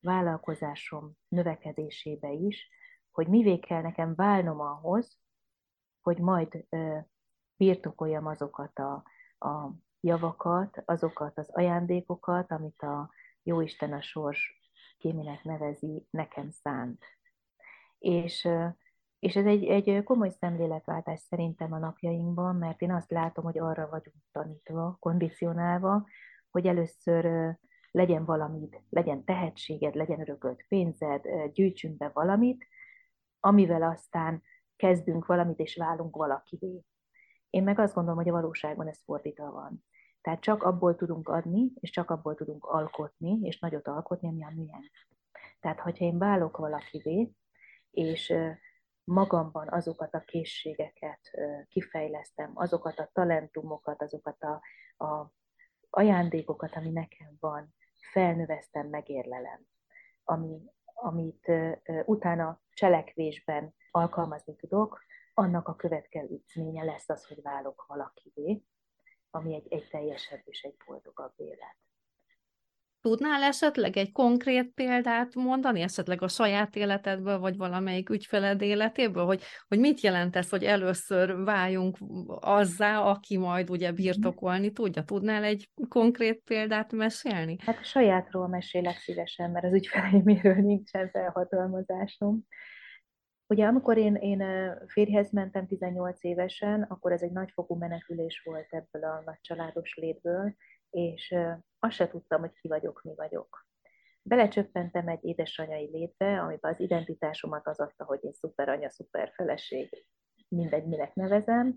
vállalkozásom 0.00 1.12
növekedésébe 1.28 2.32
is, 2.32 2.68
hogy 3.10 3.28
mivé 3.28 3.58
kell 3.58 3.82
nekem 3.82 4.14
válnom 4.14 4.60
ahhoz, 4.60 5.18
hogy 6.00 6.18
majd 6.18 6.64
ö, 6.68 6.98
birtokoljam 7.56 8.26
azokat 8.26 8.78
a, 8.78 8.92
a 9.38 9.72
javakat, 10.00 10.82
azokat 10.84 11.38
az 11.38 11.50
ajándékokat, 11.50 12.50
amit 12.50 12.82
a 12.82 13.10
Jóisten 13.42 13.92
a 13.92 14.00
sors 14.00 14.60
kéminek 14.98 15.42
nevezi, 15.42 16.06
nekem 16.10 16.50
szánt. 16.50 17.04
És, 17.98 18.48
és 19.18 19.36
ez 19.36 19.46
egy, 19.46 19.64
egy 19.64 20.02
komoly 20.04 20.30
szemléletváltás 20.30 21.20
szerintem 21.20 21.72
a 21.72 21.78
napjainkban, 21.78 22.56
mert 22.56 22.80
én 22.80 22.92
azt 22.92 23.10
látom, 23.10 23.44
hogy 23.44 23.58
arra 23.58 23.88
vagyunk 23.88 24.16
tanítva, 24.32 24.96
kondicionálva, 25.00 26.06
hogy 26.50 26.66
először 26.66 27.56
legyen 27.96 28.24
valamit, 28.24 28.82
legyen 28.88 29.24
tehetséged, 29.24 29.94
legyen 29.94 30.20
örökölt 30.20 30.64
pénzed, 30.68 31.22
gyűjtsünk 31.52 31.96
be 31.96 32.08
valamit, 32.08 32.66
amivel 33.40 33.82
aztán 33.82 34.42
kezdünk 34.76 35.26
valamit 35.26 35.58
és 35.58 35.76
válunk 35.76 36.16
valakivé. 36.16 36.82
Én 37.50 37.62
meg 37.62 37.78
azt 37.78 37.94
gondolom, 37.94 38.18
hogy 38.18 38.28
a 38.28 38.32
valóságban 38.32 38.88
ez 38.88 39.02
fordítva 39.04 39.50
van. 39.50 39.84
Tehát 40.20 40.40
csak 40.40 40.62
abból 40.62 40.94
tudunk 40.94 41.28
adni, 41.28 41.72
és 41.74 41.90
csak 41.90 42.10
abból 42.10 42.34
tudunk 42.34 42.64
alkotni, 42.64 43.38
és 43.42 43.58
nagyot 43.58 43.88
alkotni, 43.88 44.28
ami 44.28 44.44
a 44.44 44.50
műen. 44.54 44.90
Tehát, 45.60 45.80
hogyha 45.80 46.04
én 46.04 46.18
válok 46.18 46.56
valakivé, 46.56 47.32
és 47.90 48.34
magamban 49.04 49.68
azokat 49.68 50.14
a 50.14 50.20
készségeket 50.20 51.20
kifejlesztem, 51.68 52.50
azokat 52.54 52.98
a 52.98 53.10
talentumokat, 53.12 54.02
azokat 54.02 54.42
a, 54.42 54.60
a 55.04 55.32
ajándékokat, 55.90 56.74
ami 56.74 56.90
nekem 56.90 57.36
van, 57.40 57.74
felnövesztem, 58.12 58.88
megérlelem, 58.88 59.66
ami, 60.24 60.62
amit 60.84 61.52
utána 62.04 62.60
cselekvésben 62.70 63.74
alkalmazni 63.90 64.56
tudok, 64.56 65.04
annak 65.34 65.68
a 65.68 65.76
következménye 65.76 66.84
lesz 66.84 67.08
az, 67.08 67.26
hogy 67.26 67.42
válok 67.42 67.84
valakivé, 67.88 68.62
ami 69.30 69.54
egy, 69.54 69.72
egy 69.72 69.88
teljesebb 69.88 70.42
és 70.44 70.62
egy 70.62 70.76
boldogabb 70.86 71.32
élet. 71.36 71.76
Tudnál 73.06 73.42
esetleg 73.42 73.96
egy 73.96 74.12
konkrét 74.12 74.72
példát 74.74 75.34
mondani, 75.34 75.80
esetleg 75.80 76.22
a 76.22 76.28
saját 76.28 76.76
életedből, 76.76 77.38
vagy 77.38 77.56
valamelyik 77.56 78.10
ügyfeled 78.10 78.62
életéből, 78.62 79.24
hogy, 79.24 79.42
hogy 79.68 79.78
mit 79.78 80.00
jelent 80.00 80.36
ez, 80.36 80.48
hogy 80.48 80.64
először 80.64 81.44
váljunk 81.44 81.96
azzá, 82.40 83.00
aki 83.00 83.36
majd 83.36 83.70
ugye 83.70 83.92
birtokolni 83.92 84.72
tudja? 84.72 85.02
Tudnál 85.02 85.44
egy 85.44 85.70
konkrét 85.88 86.42
példát 86.44 86.92
mesélni? 86.92 87.56
Hát 87.60 87.78
a 87.78 87.84
sajátról 87.84 88.48
mesélek 88.48 88.96
szívesen, 88.96 89.50
mert 89.50 89.64
az 89.64 89.72
ügyfeleiméről 89.72 90.54
nincsen 90.54 91.10
felhatalmazásom. 91.10 92.46
Ugye 93.46 93.66
amikor 93.66 93.96
én, 93.98 94.14
én 94.14 94.44
férjhez 94.86 95.32
mentem 95.32 95.66
18 95.66 96.24
évesen, 96.24 96.82
akkor 96.82 97.12
ez 97.12 97.22
egy 97.22 97.32
nagyfokú 97.32 97.74
menekülés 97.74 98.42
volt 98.44 98.66
ebből 98.70 99.04
a 99.04 99.22
nagy 99.24 99.40
családos 99.40 99.94
létből, 99.94 100.54
és 100.90 101.34
azt 101.78 101.94
se 101.94 102.08
tudtam, 102.08 102.40
hogy 102.40 102.52
ki 102.52 102.68
vagyok, 102.68 103.02
mi 103.02 103.14
vagyok. 103.14 103.66
Belecsöppentem 104.22 105.08
egy 105.08 105.24
édesanyai 105.24 105.90
létbe, 105.92 106.40
amiben 106.40 106.72
az 106.72 106.80
identitásomat 106.80 107.66
az 107.66 107.80
adta, 107.80 108.04
hogy 108.04 108.18
én 108.22 108.32
szuper 108.32 108.68
anya, 108.68 108.90
szuper 108.90 109.32
feleség, 109.34 110.06
mindegy, 110.48 110.86
minek 110.86 111.14
nevezem. 111.14 111.76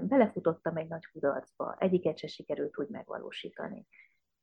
Belefutottam 0.00 0.76
egy 0.76 0.88
nagy 0.88 1.06
kudarcba, 1.06 1.76
egyiket 1.78 2.18
se 2.18 2.26
sikerült 2.26 2.78
úgy 2.78 2.88
megvalósítani. 2.88 3.86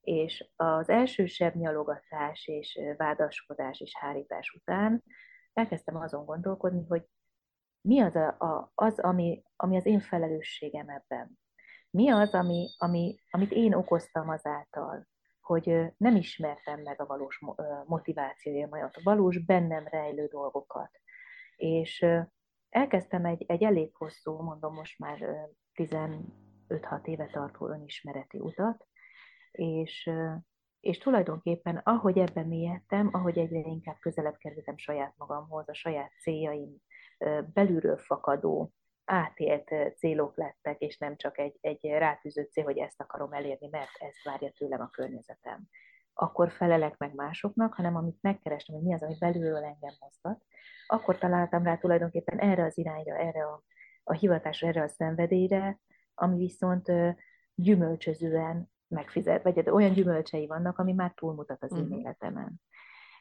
És 0.00 0.50
az 0.56 0.88
első 0.88 1.26
sebb 1.26 1.54
nyalogatás 1.54 2.46
és 2.46 2.80
vádaskodás 2.96 3.80
és 3.80 3.96
hárítás 3.96 4.50
után 4.50 5.02
elkezdtem 5.52 5.96
azon 5.96 6.24
gondolkodni, 6.24 6.84
hogy 6.88 7.04
mi 7.80 8.00
az, 8.00 8.14
a, 8.14 8.26
a, 8.28 8.72
az 8.74 8.98
ami, 8.98 9.42
ami 9.56 9.76
az 9.76 9.86
én 9.86 10.00
felelősségem 10.00 10.88
ebben. 10.88 11.38
Mi 11.90 12.10
az, 12.10 12.34
ami, 12.34 12.68
ami, 12.78 13.18
amit 13.30 13.52
én 13.52 13.74
okoztam 13.74 14.28
azáltal, 14.28 15.06
hogy 15.40 15.92
nem 15.96 16.16
ismertem 16.16 16.80
meg 16.80 17.00
a 17.00 17.06
valós 17.06 17.40
motivációimat, 17.86 18.96
a 18.96 19.00
valós 19.02 19.44
bennem 19.44 19.86
rejlő 19.86 20.26
dolgokat. 20.26 20.90
És 21.56 22.06
elkezdtem 22.68 23.24
egy, 23.24 23.44
egy 23.46 23.62
elég 23.62 23.94
hosszú, 23.94 24.42
mondom 24.42 24.74
most 24.74 24.98
már 24.98 25.48
15-6 25.74 26.20
éve 27.04 27.26
tartó 27.26 27.68
önismereti 27.68 28.38
utat, 28.38 28.86
és, 29.50 30.10
és 30.80 30.98
tulajdonképpen 30.98 31.76
ahogy 31.76 32.18
ebben 32.18 32.46
mélyedtem, 32.46 33.08
ahogy 33.12 33.38
egyre 33.38 33.58
inkább 33.58 33.98
közelebb 34.00 34.36
kerültem 34.36 34.76
saját 34.76 35.14
magamhoz, 35.16 35.68
a 35.68 35.74
saját 35.74 36.12
céljaim 36.20 36.76
belülről 37.52 37.96
fakadó 37.96 38.72
átélt 39.06 39.74
célok 39.96 40.36
lettek, 40.36 40.80
és 40.80 40.98
nem 40.98 41.16
csak 41.16 41.38
egy, 41.38 41.58
egy 41.60 41.84
rátűzött 41.84 42.52
cél, 42.52 42.64
hogy 42.64 42.78
ezt 42.78 43.00
akarom 43.00 43.32
elérni, 43.32 43.68
mert 43.70 43.90
ezt 43.98 44.22
várja 44.24 44.50
tőlem 44.50 44.80
a 44.80 44.90
környezetem. 44.90 45.62
Akkor 46.14 46.50
felelek 46.50 46.96
meg 46.96 47.14
másoknak, 47.14 47.74
hanem 47.74 47.96
amit 47.96 48.18
megkerestem, 48.20 48.74
hogy 48.74 48.84
mi 48.84 48.94
az, 48.94 49.02
ami 49.02 49.16
belülről 49.18 49.64
engem 49.64 49.94
mozgat, 50.00 50.44
akkor 50.86 51.18
találtam 51.18 51.62
rá 51.62 51.76
tulajdonképpen 51.76 52.38
erre 52.38 52.64
az 52.64 52.78
irányra, 52.78 53.16
erre 53.16 53.44
a, 53.44 53.62
a 54.04 54.12
hivatásra, 54.12 54.68
erre 54.68 54.82
a 54.82 54.88
szenvedélyre, 54.88 55.80
ami 56.14 56.36
viszont 56.36 56.92
gyümölcsözően 57.54 58.70
megfizet, 58.88 59.42
vagy 59.42 59.70
olyan 59.70 59.92
gyümölcsei 59.92 60.46
vannak, 60.46 60.78
ami 60.78 60.92
már 60.92 61.12
túlmutat 61.14 61.62
az 61.62 61.72
én 61.72 61.82
uh-huh. 61.82 61.98
életemen. 61.98 62.60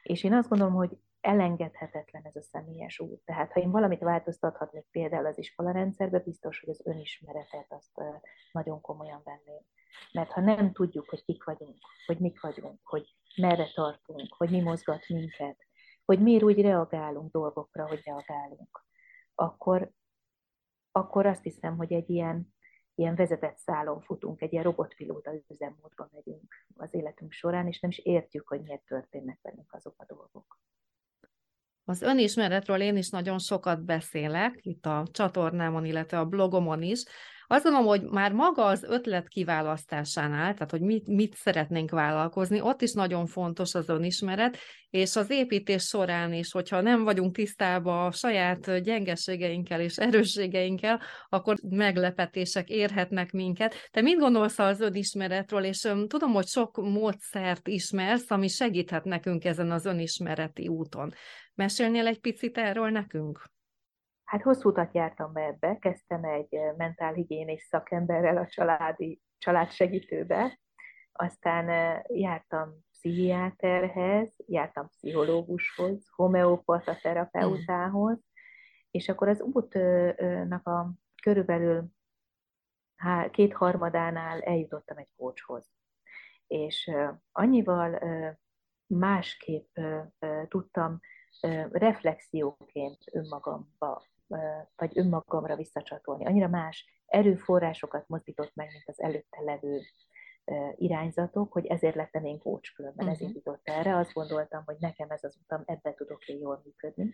És 0.04 0.24
én 0.24 0.34
azt 0.34 0.50
gondolom, 0.50 0.74
hogy 0.74 0.98
elengedhetetlen 1.26 2.24
ez 2.26 2.36
a 2.36 2.42
személyes 2.42 3.00
út. 3.00 3.22
Tehát 3.26 3.52
ha 3.52 3.60
én 3.60 3.72
valamit 3.72 4.00
változtathatnék 4.00 4.86
például 4.92 5.26
az 5.26 5.38
iskolarendszerbe, 5.38 6.20
biztos, 6.20 6.60
hogy 6.60 6.70
az 6.70 6.82
önismeretet 6.86 7.66
azt 7.70 8.02
nagyon 8.52 8.82
komolyan 8.82 9.22
venném. 9.24 9.62
Mert 10.12 10.32
ha 10.32 10.42
nem 10.42 10.72
tudjuk, 10.72 11.10
hogy 11.10 11.24
kik 11.24 11.44
vagyunk, 11.44 11.78
hogy 12.06 12.20
mik 12.20 12.42
vagyunk, 12.42 12.80
hogy 12.84 13.16
merre 13.36 13.68
tartunk, 13.74 14.34
hogy 14.38 14.50
mi 14.50 14.62
mozgat 14.62 15.08
minket, 15.08 15.58
hogy 16.06 16.22
miért 16.22 16.44
úgy 16.44 16.62
reagálunk 16.62 17.32
dolgokra, 17.32 17.88
hogy 17.88 18.02
reagálunk, 18.04 18.86
akkor, 19.36 19.92
akkor 20.92 21.26
azt 21.26 21.44
hiszem, 21.44 21.78
hogy 21.78 21.94
egy 21.94 22.10
ilyen, 22.10 22.54
ilyen 22.96 23.16
vezetett 23.16 23.58
szálon 23.58 24.02
futunk, 24.02 24.42
egy 24.42 24.52
ilyen 24.52 24.64
robotpilóta 24.64 25.32
üzemmódban 25.48 26.10
megyünk 26.12 26.54
az 26.76 26.94
életünk 26.94 27.32
során, 27.32 27.68
és 27.68 27.80
nem 27.80 27.92
is 27.92 27.98
értjük, 27.98 28.48
hogy 28.48 28.62
miért 28.62 28.86
történnek 28.86 29.40
velünk 29.42 29.74
azok 29.74 29.96
a 29.98 30.06
dolgok. 30.06 30.60
Az 31.86 32.02
önismeretről 32.02 32.82
én 32.82 32.98
is 32.98 33.10
nagyon 33.10 33.40
sokat 33.40 33.86
beszélek, 33.86 34.60
itt 34.62 34.86
a 34.86 35.08
csatornámon, 35.12 35.86
illetve 35.86 36.20
a 36.20 36.26
blogomon 36.26 36.82
is, 36.82 37.04
azt 37.48 37.64
gondolom, 37.64 37.88
hogy 37.88 38.02
már 38.02 38.32
maga 38.32 38.66
az 38.66 38.84
ötlet 38.84 39.28
kiválasztásánál, 39.28 40.54
tehát 40.54 40.72
hogy 40.72 40.82
mit, 40.82 41.08
mit 41.08 41.36
szeretnénk 41.36 41.92
vállalkozni, 41.92 42.62
ott 42.62 42.82
is 42.82 42.94
nagyon 42.94 43.26
fontos 43.26 43.76
az 43.76 43.90
önismeret, 43.90 44.58
és 44.90 45.16
az 45.16 45.30
építés 45.30 45.84
során 45.84 46.34
is, 46.34 46.52
hogyha 46.52 46.82
nem 46.82 47.04
vagyunk 47.04 47.36
tisztában 47.36 48.06
a 48.06 48.12
saját 48.12 48.82
gyengeségeinkkel 48.82 49.82
és 49.82 49.98
erősségeinkkel, 49.98 51.02
akkor 51.30 51.56
meglepetések 51.70 52.70
érhetnek 52.70 53.32
minket. 53.32 53.76
Te 53.92 54.02
mit 54.02 54.18
gondolsz 54.18 54.60
az 54.60 54.80
önismeretről, 54.80 55.64
és 55.64 55.88
tudom, 56.08 56.34
hogy 56.34 56.48
sok 56.48 56.78
módszert 56.78 57.68
ismersz, 57.68 58.32
ami 58.32 58.48
segíthet 58.48 59.04
nekünk 59.04 59.46
ezen 59.46 59.72
az 59.72 59.86
önismereti 59.86 60.68
úton. 60.68 61.14
Mesélnél 61.56 62.08
egy 62.08 62.20
picit 62.20 62.58
erről 62.58 62.90
nekünk? 62.90 63.50
Hát 64.24 64.42
hosszú 64.42 64.70
utat 64.70 64.94
jártam 64.94 65.34
be 65.34 65.42
ebbe, 65.42 65.78
kezdtem 65.80 66.24
egy 66.24 66.60
mentálhigiénés 66.78 67.62
szakemberrel 67.62 68.38
a 68.38 68.48
családi, 68.48 69.22
családsegítőbe, 69.38 70.60
aztán 71.12 71.68
jártam 72.08 72.74
pszichiáterhez, 72.92 74.34
jártam 74.46 74.88
pszichológushoz, 74.88 76.08
homeopata 76.16 76.98
terapeutához, 77.02 78.20
és 78.92 79.10
akkor 79.10 79.28
az 79.28 79.42
útnak 79.42 80.68
a 80.68 80.94
körülbelül 81.22 81.86
kétharmadánál 83.32 84.42
eljutottam 84.42 84.98
egy 84.98 85.12
kócshoz. 85.16 85.72
És 86.48 86.92
annyival 87.32 88.00
másképp 88.88 89.78
tudtam 90.48 91.00
reflexióként 91.72 92.98
önmagamba 93.12 94.04
vagy 94.76 94.98
önmagamra 94.98 95.56
visszacsatolni. 95.56 96.26
Annyira 96.26 96.48
más 96.48 97.04
erőforrásokat 97.06 98.08
mozdított 98.08 98.52
meg, 98.54 98.68
mint 98.72 98.88
az 98.88 99.02
előtte 99.02 99.42
levő 99.42 99.82
irányzatok, 100.76 101.52
hogy 101.52 101.66
ezért 101.66 101.96
lettem 101.96 102.26
én 102.26 102.40
coach 102.40 102.74
különben, 102.76 103.06
uh-huh. 103.06 103.14
ez 103.14 103.20
mhm. 103.20 103.28
indított 103.28 103.62
erre. 103.64 103.98
Azt 103.98 104.14
gondoltam, 104.14 104.64
hogy 104.66 104.76
nekem 104.80 105.10
ez 105.10 105.24
az 105.24 105.38
utam, 105.44 105.64
ebbe 105.66 105.94
tudok 105.94 106.28
én 106.28 106.40
jól 106.40 106.62
működni. 106.64 107.14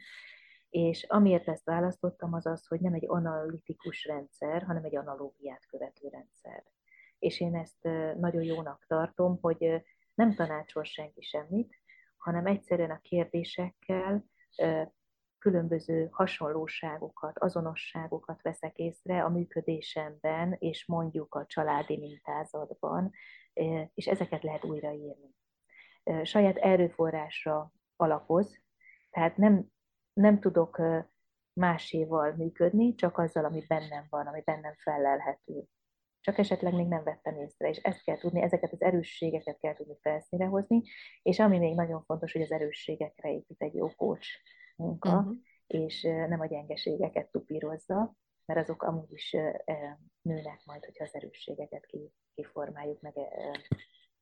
És 0.69 1.03
amiért 1.03 1.47
ezt 1.47 1.65
választottam, 1.65 2.33
az 2.33 2.45
az, 2.45 2.67
hogy 2.67 2.79
nem 2.79 2.93
egy 2.93 3.05
analitikus 3.07 4.05
rendszer, 4.05 4.63
hanem 4.63 4.83
egy 4.83 4.95
analógiát 4.95 5.65
követő 5.65 6.07
rendszer. 6.07 6.63
És 7.19 7.39
én 7.39 7.55
ezt 7.55 7.83
nagyon 8.19 8.43
jónak 8.43 8.85
tartom, 8.87 9.37
hogy 9.41 9.83
nem 10.13 10.33
tanácsol 10.35 10.83
senki 10.83 11.21
semmit, 11.21 11.80
hanem 12.21 12.45
egyszerűen 12.45 12.91
a 12.91 12.99
kérdésekkel 13.01 14.25
különböző 15.37 16.07
hasonlóságokat, 16.11 17.39
azonosságokat 17.39 18.41
veszek 18.41 18.77
észre 18.77 19.23
a 19.23 19.29
működésemben, 19.29 20.55
és 20.59 20.85
mondjuk 20.85 21.35
a 21.35 21.45
családi 21.45 21.97
mintázatban, 21.97 23.11
és 23.93 24.07
ezeket 24.07 24.43
lehet 24.43 24.63
újraírni. 24.63 25.35
Saját 26.23 26.57
erőforrásra 26.57 27.71
alapoz, 27.95 28.59
tehát 29.09 29.37
nem, 29.37 29.65
nem 30.13 30.39
tudok 30.39 30.81
máséval 31.53 32.33
működni, 32.35 32.95
csak 32.95 33.17
azzal, 33.17 33.45
ami 33.45 33.65
bennem 33.67 34.05
van, 34.09 34.27
ami 34.27 34.41
bennem 34.41 34.73
felelhető. 34.77 35.63
Csak 36.21 36.37
esetleg 36.37 36.73
még 36.73 36.87
nem 36.87 37.03
vettem 37.03 37.37
észre, 37.37 37.69
és 37.69 37.77
ezt 37.77 38.03
kell 38.03 38.17
tudni, 38.17 38.41
ezeket 38.41 38.71
az 38.71 38.81
erősségeket 38.81 39.59
kell 39.59 39.75
tudni 39.75 39.97
felszínre 40.01 40.45
hozni, 40.45 40.81
és 41.21 41.39
ami 41.39 41.57
még 41.57 41.75
nagyon 41.75 42.03
fontos, 42.03 42.31
hogy 42.31 42.41
az 42.41 42.51
erősségekre 42.51 43.31
épít 43.31 43.61
egy 43.61 43.73
jó 43.73 43.89
coach 43.89 44.27
munka, 44.75 45.17
uh-huh. 45.17 45.35
és 45.67 46.01
nem 46.01 46.39
a 46.39 46.45
gyengeségeket 46.45 47.31
tupírozza, 47.31 48.15
mert 48.45 48.59
azok 48.59 48.83
amúgy 48.83 49.11
is 49.11 49.31
nőnek 50.21 50.61
majd, 50.65 50.85
hogyha 50.85 51.03
az 51.03 51.15
erősségeket 51.15 51.87
kiformáljuk, 52.35 53.01
meg, 53.01 53.13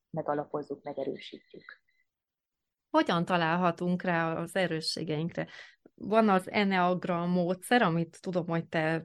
megalapozzuk, 0.10 0.84
megerősítjük. 0.84 1.82
Hogyan 2.90 3.26
találhatunk 3.26 4.02
rá 4.02 4.34
az 4.34 4.56
erősségeinkre? 4.56 5.48
Van 5.96 6.30
az 6.30 6.52
Enneagram 6.52 7.30
módszer, 7.30 7.82
amit 7.82 8.18
tudom, 8.22 8.48
hogy 8.48 8.66
te 8.66 9.04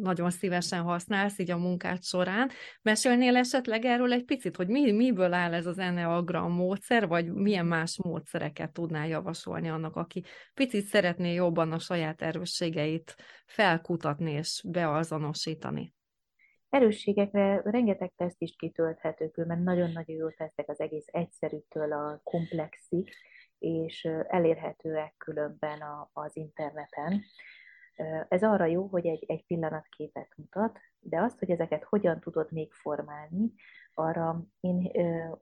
nagyon 0.00 0.30
szívesen 0.30 0.82
használsz 0.82 1.38
így 1.38 1.50
a 1.50 1.56
munkád 1.56 2.02
során. 2.02 2.50
Mesélnél 2.82 3.36
esetleg 3.36 3.84
erről 3.84 4.12
egy 4.12 4.24
picit, 4.24 4.56
hogy 4.56 4.68
mi, 4.68 4.92
miből 4.92 5.32
áll 5.32 5.54
ez 5.54 5.66
az 5.66 5.78
Enneagram 5.78 6.52
módszer, 6.52 7.08
vagy 7.08 7.32
milyen 7.32 7.66
más 7.66 7.98
módszereket 8.04 8.72
tudnál 8.72 9.08
javasolni 9.08 9.68
annak, 9.68 9.96
aki 9.96 10.24
picit 10.54 10.86
szeretné 10.86 11.34
jobban 11.34 11.72
a 11.72 11.78
saját 11.78 12.22
erősségeit 12.22 13.14
felkutatni 13.46 14.32
és 14.32 14.62
beazonosítani? 14.68 15.96
Erősségekre 16.70 17.60
rengeteg 17.64 18.12
teszt 18.16 18.42
is 18.42 18.56
kitölthető, 18.56 19.44
mert 19.44 19.62
nagyon-nagyon 19.62 20.16
jó 20.16 20.30
tesztek 20.30 20.68
az 20.68 20.80
egész 20.80 21.06
egyszerűtől 21.06 21.92
a 21.92 22.20
komplexig, 22.24 23.10
és 23.58 24.04
elérhetőek 24.28 25.14
különben 25.16 25.80
a, 25.80 26.10
az 26.12 26.36
interneten. 26.36 27.22
Ez 28.28 28.42
arra 28.42 28.64
jó, 28.64 28.86
hogy 28.86 29.06
egy, 29.06 29.24
egy 29.26 29.44
pillanatképet 29.46 30.28
mutat, 30.36 30.78
de 31.00 31.20
azt, 31.20 31.38
hogy 31.38 31.50
ezeket 31.50 31.84
hogyan 31.84 32.20
tudod 32.20 32.52
még 32.52 32.72
formálni, 32.72 33.52
arra 33.94 34.42
én 34.60 34.90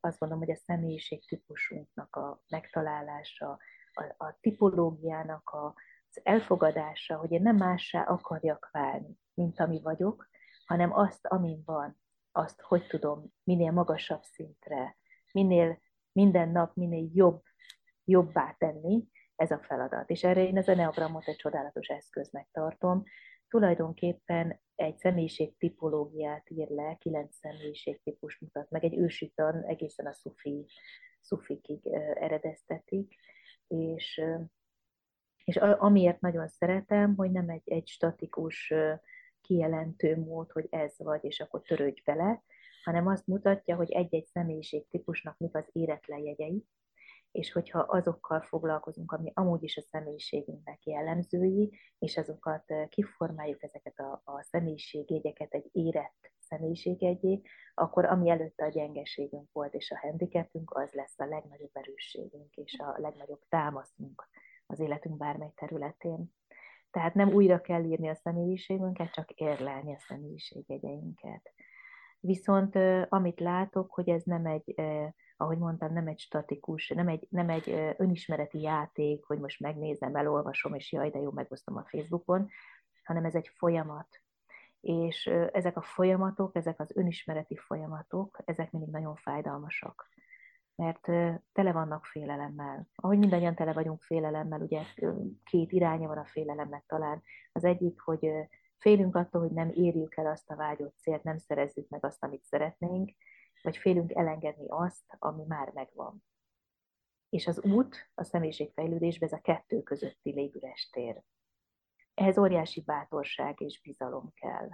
azt 0.01 0.19
gondolom, 0.19 0.45
hogy 0.45 0.55
a 0.55 0.61
személyiség 0.65 1.27
típusunknak 1.27 2.17
a 2.17 2.43
megtalálása, 2.49 3.59
a, 3.93 4.25
a 4.25 4.37
tipológiának 4.41 5.51
a, 5.51 5.75
az 6.11 6.21
elfogadása, 6.23 7.17
hogy 7.17 7.33
én 7.33 7.43
nem 7.43 7.57
mássá 7.57 8.03
akarjak 8.03 8.69
válni, 8.73 9.19
mint 9.35 9.61
ami 9.61 9.81
vagyok, 9.81 10.29
hanem 10.67 10.93
azt, 10.93 11.27
amin 11.27 11.63
van, 11.65 12.01
azt, 12.33 12.61
hogy 12.61 12.87
tudom 12.87 13.33
minél 13.45 13.73
magasabb 13.73 14.23
szintre, 14.23 14.97
minél 15.33 15.81
minden 16.13 16.49
nap 16.49 16.75
minél 16.75 17.11
jobb, 17.13 17.43
jobbá 18.05 18.55
tenni, 18.59 19.09
ez 19.37 19.51
a 19.51 19.59
feladat. 19.59 20.11
És 20.11 20.25
erre 20.25 20.43
én 20.43 20.59
az 20.59 20.69
Enneagramot 20.69 21.29
egy 21.29 21.37
csodálatos 21.37 21.89
eszköznek 21.89 22.49
tartom. 22.53 23.05
Tulajdonképpen 23.49 24.61
egy 24.75 24.99
személyiség 24.99 25.57
tipológiát 25.57 26.51
ír 26.51 26.69
le, 26.69 26.97
kilenc 27.01 27.37
személyiségtípus 27.37 28.39
mutat 28.39 28.71
meg, 28.71 28.85
egy 28.85 28.99
ősítan 28.99 29.63
egészen 29.65 30.07
a 30.07 30.13
szufi, 30.13 30.67
szufikig 31.21 31.87
eredeztetik, 32.15 33.15
és, 33.67 34.23
és 35.45 35.57
amiért 35.57 36.21
nagyon 36.21 36.49
szeretem, 36.49 37.15
hogy 37.17 37.31
nem 37.31 37.49
egy, 37.49 37.71
egy 37.71 37.89
statikus 37.89 38.73
kijelentő 39.47 40.19
mód, 40.19 40.51
hogy 40.51 40.67
ez 40.71 40.95
vagy, 40.99 41.25
és 41.25 41.41
akkor 41.41 41.63
törődj 41.63 42.01
vele, 42.05 42.43
hanem 42.85 43.07
azt 43.07 43.27
mutatja, 43.27 43.77
hogy 43.77 43.91
egy-egy 43.91 44.27
személyiség 44.27 44.89
típusnak 44.89 45.39
mik 45.39 45.57
az 45.57 45.69
éretlen 45.73 46.19
jegyei, 46.19 46.65
és 47.31 47.53
hogyha 47.53 47.79
azokkal 47.79 48.41
foglalkozunk, 48.41 49.13
ami 49.13 49.31
amúgy 49.35 49.63
is 49.63 49.77
a 49.77 49.83
személyiségünknek 49.83 50.85
jellemzői, 50.85 51.79
és 51.99 52.17
azokat 52.17 52.65
kiformáljuk 52.89 53.63
ezeket 53.63 53.99
a, 53.99 54.23
a 54.25 54.43
személyiségjegyeket 54.43 55.55
egy 55.55 55.69
érett 55.73 56.33
személyiségjegyé, 56.39 57.41
akkor 57.75 58.05
ami 58.05 58.31
előtte 58.31 58.65
a 58.65 58.69
gyengeségünk 58.69 59.53
volt, 59.53 59.75
és 59.75 59.91
a 59.91 59.99
handicapünk, 59.99 60.71
az 60.75 60.93
lesz 60.93 61.19
a 61.19 61.25
legnagyobb 61.25 61.71
erősségünk, 61.73 62.55
és 62.55 62.79
a 62.79 62.95
legnagyobb 62.99 63.43
támaszunk 63.49 64.29
az 64.67 64.81
életünk 64.81 65.17
bármely 65.17 65.53
területén. 65.55 66.35
Tehát 66.97 67.15
nem 67.15 67.29
újra 67.29 67.61
kell 67.61 67.85
írni 67.85 68.09
a 68.09 68.15
személyiségünket, 68.15 69.11
csak 69.13 69.31
érlelni 69.31 69.95
a 69.95 69.99
személyiségjegyeinket. 69.99 71.53
Viszont 72.21 72.77
amit 73.09 73.41
látok, 73.41 73.93
hogy 73.93 74.09
ez 74.09 74.23
nem 74.23 74.47
egy, 74.47 74.75
ahogy 75.37 75.59
mondtam, 75.59 75.93
nem 75.93 76.07
egy 76.07 76.19
statikus, 76.19 76.89
nem 76.89 77.09
egy, 77.09 77.27
nem 77.31 77.49
egy 77.49 77.95
önismereti 77.97 78.61
játék, 78.61 79.25
hogy 79.25 79.39
most 79.39 79.61
megnézem, 79.61 80.17
elolvasom, 80.17 80.75
és 80.75 80.93
jaj, 80.93 81.11
de 81.11 81.19
jó, 81.19 81.31
megosztom 81.31 81.77
a 81.77 81.87
Facebookon, 81.89 82.49
hanem 83.05 83.25
ez 83.25 83.35
egy 83.35 83.49
folyamat. 83.57 84.09
És 84.81 85.27
ezek 85.53 85.77
a 85.77 85.83
folyamatok, 85.83 86.57
ezek 86.57 86.81
az 86.81 86.97
önismereti 86.97 87.57
folyamatok, 87.57 88.39
ezek 88.45 88.71
mindig 88.71 88.91
nagyon 88.91 89.17
fájdalmasak 89.17 90.09
mert 90.77 91.01
tele 91.53 91.73
vannak 91.73 92.05
félelemmel. 92.05 92.89
Ahogy 92.95 93.19
mindannyian 93.19 93.55
tele 93.55 93.73
vagyunk 93.73 94.03
félelemmel, 94.03 94.61
ugye 94.61 94.83
két 95.45 95.73
iránya 95.73 96.09
van 96.09 96.19
a 96.19 96.25
félelemnek 96.25 96.85
talán. 96.87 97.23
Az 97.53 97.65
egyik, 97.65 98.01
hogy 98.01 98.31
félünk 98.79 99.17
attól, 99.17 99.41
hogy 99.41 99.53
nem 99.53 99.71
érjük 99.75 100.17
el 100.17 100.27
azt 100.27 100.51
a 100.51 100.57
vágyott 100.57 100.97
célt, 100.97 101.23
nem 101.23 101.39
szerezzük 101.39 101.89
meg 101.89 102.05
azt, 102.05 102.25
amit 102.25 102.45
szeretnénk, 102.45 103.11
vagy 103.63 103.77
félünk 103.77 104.13
elengedni 104.15 104.67
azt, 104.69 105.17
ami 105.19 105.45
már 105.47 105.71
megvan. 105.75 106.25
És 107.29 107.47
az 107.47 107.65
út 107.65 108.11
a 108.15 108.23
személyiségfejlődésbe 108.23 109.27
ez 109.27 109.33
a 109.33 109.41
kettő 109.41 109.83
közötti 109.83 110.31
légüres 110.31 110.91
tér. 110.91 111.23
Ehhez 112.15 112.39
óriási 112.39 112.81
bátorság 112.81 113.61
és 113.61 113.81
bizalom 113.81 114.33
kell. 114.35 114.69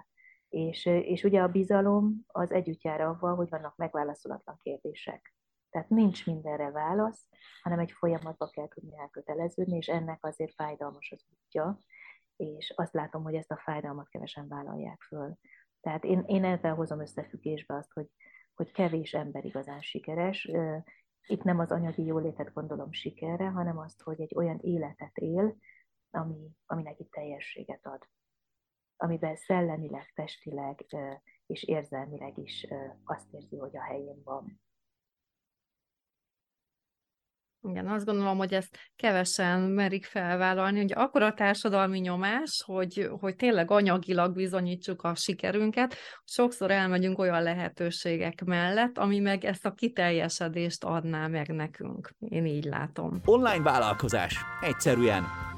És, 0.49 0.87
és 0.87 1.25
ugye 1.25 1.43
a 1.43 1.49
bizalom 1.49 2.25
az 2.27 2.51
együtt 2.51 2.83
jár 2.83 3.01
avval, 3.01 3.35
hogy 3.35 3.49
vannak 3.49 3.77
megválaszolatlan 3.77 4.59
kérdések 4.63 5.35
tehát 5.73 5.89
nincs 5.89 6.27
mindenre 6.27 6.71
válasz, 6.71 7.29
hanem 7.63 7.79
egy 7.79 7.93
folyamatba 7.93 8.47
kell 8.47 8.69
tudni 8.69 8.99
elköteleződni, 8.99 9.77
és 9.77 9.89
ennek 9.89 10.25
azért 10.25 10.55
fájdalmas 10.55 11.13
az 11.13 11.25
útja, 11.31 11.79
és 12.37 12.73
azt 12.77 12.93
látom, 12.93 13.23
hogy 13.23 13.35
ezt 13.35 13.51
a 13.51 13.61
fájdalmat 13.65 14.09
kevesen 14.09 14.49
vállalják 14.49 15.03
föl. 15.03 15.35
Tehát 15.81 16.05
én, 16.05 16.23
én 16.27 16.45
ezzel 16.45 16.75
hozom 16.75 17.01
összefüggésbe 17.01 17.75
azt, 17.75 17.93
hogy, 17.93 18.07
hogy 18.55 18.73
kevés 18.73 19.15
ember 19.15 19.45
igazán 19.45 19.81
sikeres. 19.81 20.51
Itt 21.27 21.43
nem 21.43 21.59
az 21.59 21.71
anyagi 21.71 22.05
jólétet 22.05 22.53
gondolom 22.53 22.93
sikerre, 22.93 23.47
hanem 23.49 23.79
azt, 23.79 24.03
hogy 24.03 24.21
egy 24.21 24.35
olyan 24.37 24.59
életet 24.59 25.17
él, 25.17 25.57
ami, 26.11 26.51
ami 26.67 26.83
neki 26.83 27.09
teljességet 27.11 27.87
ad. 27.87 28.09
Amiben 28.97 29.37
szellemileg, 29.37 30.13
testileg 30.15 30.87
és 31.47 31.63
érzelmileg 31.63 32.39
is 32.39 32.67
azt 33.05 33.33
érzi, 33.33 33.57
hogy 33.57 33.77
a 33.77 33.83
helyén 33.83 34.23
van. 34.25 34.61
Igen, 37.69 37.87
azt 37.87 38.05
gondolom, 38.05 38.37
hogy 38.37 38.55
ezt 38.55 38.79
kevesen 38.97 39.61
merik 39.61 40.05
felvállalni, 40.05 40.81
hogy 40.81 40.93
akkor 40.95 41.23
a 41.23 41.35
társadalmi 41.35 41.99
nyomás, 41.99 42.63
hogy, 42.67 43.11
hogy 43.21 43.37
tényleg 43.37 43.71
anyagilag 43.71 44.35
bizonyítsuk 44.35 45.03
a 45.03 45.15
sikerünket, 45.15 45.95
sokszor 46.25 46.71
elmegyünk 46.71 47.19
olyan 47.19 47.43
lehetőségek 47.43 48.45
mellett, 48.45 48.99
ami 48.99 49.19
meg 49.19 49.45
ezt 49.45 49.67
a 49.67 49.73
kiteljesedést 49.73 50.85
adná 50.85 51.27
meg 51.27 51.49
nekünk. 51.49 52.15
Én 52.19 52.47
így 52.47 52.65
látom. 52.65 53.21
Online 53.25 53.63
vállalkozás. 53.63 54.37
Egyszerűen 54.61 55.52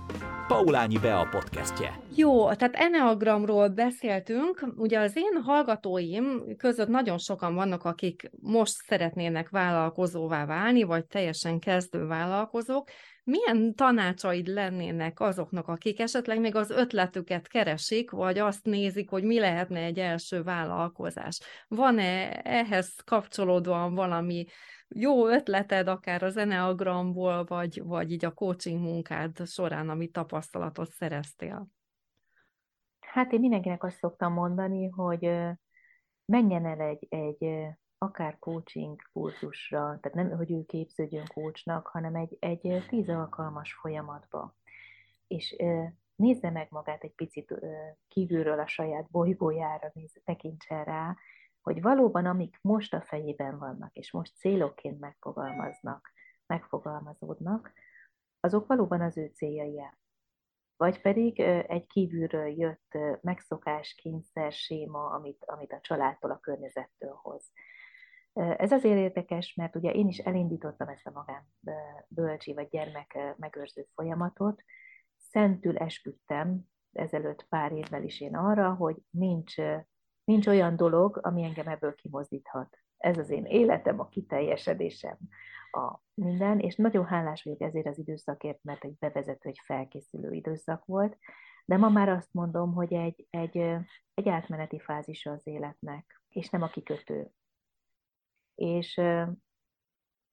Paulányi 0.49 0.99
Bea 0.99 1.29
podcastje. 1.31 2.01
Jó, 2.15 2.53
tehát 2.53 2.75
Enneagramról 2.75 3.69
beszéltünk. 3.69 4.67
Ugye 4.77 4.99
az 4.99 5.17
én 5.17 5.43
hallgatóim 5.43 6.57
között 6.57 6.89
nagyon 6.89 7.19
sokan 7.19 7.55
vannak, 7.55 7.85
akik 7.85 8.31
most 8.41 8.73
szeretnének 8.73 9.49
vállalkozóvá 9.49 10.47
válni, 10.47 10.83
vagy 10.83 11.05
teljesen 11.05 11.59
kezdő 11.59 12.07
vállalkozók. 12.07 12.89
Milyen 13.25 13.75
tanácsaid 13.75 14.47
lennének 14.47 15.21
azoknak, 15.21 15.69
akik 15.69 16.01
esetleg 16.01 16.41
még 16.41 16.55
az 16.55 16.71
ötletüket 16.71 17.49
keresik, 17.49 18.11
vagy 18.11 18.39
azt 18.39 18.65
nézik, 18.65 19.11
hogy 19.11 19.25
mi 19.25 19.39
lehetne 19.39 19.81
egy 19.81 19.99
első 19.99 20.43
vállalkozás? 20.43 21.41
Van-e 21.69 22.41
ehhez 22.43 22.95
kapcsolódóan 23.05 23.95
valami 23.95 24.45
jó 24.89 25.29
ötleted, 25.29 25.89
akár 25.89 26.23
a 26.23 26.31
zeneagramból, 26.31 27.45
vagy, 27.45 27.83
vagy 27.83 28.11
így 28.11 28.25
a 28.25 28.33
coaching 28.33 28.81
munkád 28.81 29.47
során, 29.47 29.89
ami 29.89 30.09
tapasztalatot 30.09 30.91
szereztél? 30.91 31.69
Hát 33.01 33.33
én 33.33 33.41
mindenkinek 33.41 33.85
azt 33.85 33.99
szoktam 33.99 34.33
mondani, 34.33 34.89
hogy 34.89 35.21
menjen 36.25 36.67
el 36.67 36.81
egy, 36.81 37.07
egy 37.09 37.69
akár 37.99 38.39
coaching 38.39 39.01
kurzusra, 39.13 39.79
tehát 39.79 40.15
nem, 40.15 40.31
hogy 40.31 40.53
ő 40.53 40.65
képződjön 40.65 41.27
coachnak, 41.27 41.87
hanem 41.87 42.15
egy, 42.15 42.37
egy 42.39 42.85
tíz 42.89 43.09
alkalmas 43.09 43.75
folyamatba. 43.75 44.57
És 45.27 45.57
nézze 46.17 46.51
meg 46.51 46.67
magát 46.71 47.03
egy 47.03 47.15
picit 47.15 47.55
kívülről 48.09 48.61
a 48.61 48.67
saját 48.67 49.11
bolygójára, 49.11 49.91
nézze, 49.95 50.21
tekintsen 50.25 50.85
rá, 50.85 51.17
hogy 51.65 51.83
valóban 51.83 52.27
amik 52.27 52.59
most 52.61 52.95
a 52.95 53.01
fejében 53.01 53.59
vannak, 53.59 53.95
és 53.97 54.13
most 54.13 54.37
célokként 54.37 55.01
megfogalmaznak, 55.01 56.13
megfogalmazódnak, 56.47 57.73
azok 58.41 58.67
valóban 58.67 59.01
az 59.01 59.17
ő 59.17 59.27
céljai. 59.35 59.83
Vagy 60.77 61.01
pedig 61.01 61.41
egy 61.41 61.87
kívülről 61.87 62.47
jött 62.47 62.99
megszokás, 63.21 63.95
kényszer, 63.95 64.53
séma, 64.53 65.11
amit, 65.11 65.45
amit 65.45 65.73
a 65.73 65.81
családtól, 65.81 66.31
a 66.31 66.39
környezettől 66.39 67.19
hoz. 67.23 67.53
Ez 68.33 68.73
azért 68.73 68.99
érdekes, 68.99 69.55
mert 69.55 69.77
ugye 69.77 69.91
én 69.91 70.09
is 70.09 70.19
elindítottam 70.19 70.89
ezt 70.89 71.07
a 71.07 71.11
magán 71.11 71.47
bölcsi 72.09 72.55
vagy 72.55 72.69
gyermek 72.69 73.19
megőrző 73.37 73.87
folyamatot, 73.95 74.63
szentül 75.17 75.77
esküdtem 75.77 76.61
ezelőtt 76.93 77.47
pár 77.49 77.73
évvel 77.73 78.03
is 78.03 78.21
én 78.21 78.37
arra, 78.37 78.75
hogy 78.75 78.97
nincs, 79.11 79.55
nincs 80.25 80.47
olyan 80.47 80.77
dolog, 80.77 81.19
ami 81.23 81.43
engem 81.43 81.69
ebből 81.69 81.95
kimozdíthat. 81.95 82.79
Ez 82.97 83.19
az 83.19 83.31
én 83.31 83.45
életem, 83.45 84.01
a 84.01 84.09
kiteljesedésem, 84.09 85.19
a 85.71 86.01
minden, 86.15 86.59
és 86.59 86.77
nagyon 86.77 87.05
hálás 87.05 87.43
vagyok 87.43 87.61
ezért 87.61 87.87
az 87.87 87.99
időszakért, 87.99 88.63
mert 88.63 88.85
egy 88.85 88.97
bevezető, 88.99 89.49
egy 89.49 89.61
felkészülő 89.65 90.33
időszak 90.33 90.85
volt, 90.85 91.17
de 91.65 91.77
ma 91.77 91.89
már 91.89 92.09
azt 92.09 92.33
mondom, 92.33 92.73
hogy 92.73 92.93
egy, 92.93 93.27
egy, 93.31 93.57
egy 94.15 94.29
átmeneti 94.29 94.79
fázisa 94.79 95.31
az 95.31 95.47
életnek, 95.47 96.23
és 96.29 96.49
nem 96.49 96.63
a 96.63 96.69
kikötő. 96.69 97.31
És 98.55 99.01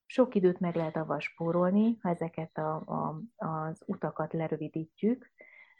sok 0.06 0.34
időt 0.34 0.60
meg 0.60 0.76
lehet 0.76 0.96
avval 0.96 1.20
ha 2.00 2.08
ezeket 2.08 2.58
a, 2.58 2.74
a, 2.74 3.20
az 3.36 3.82
utakat 3.86 4.32
lerövidítjük, 4.32 5.31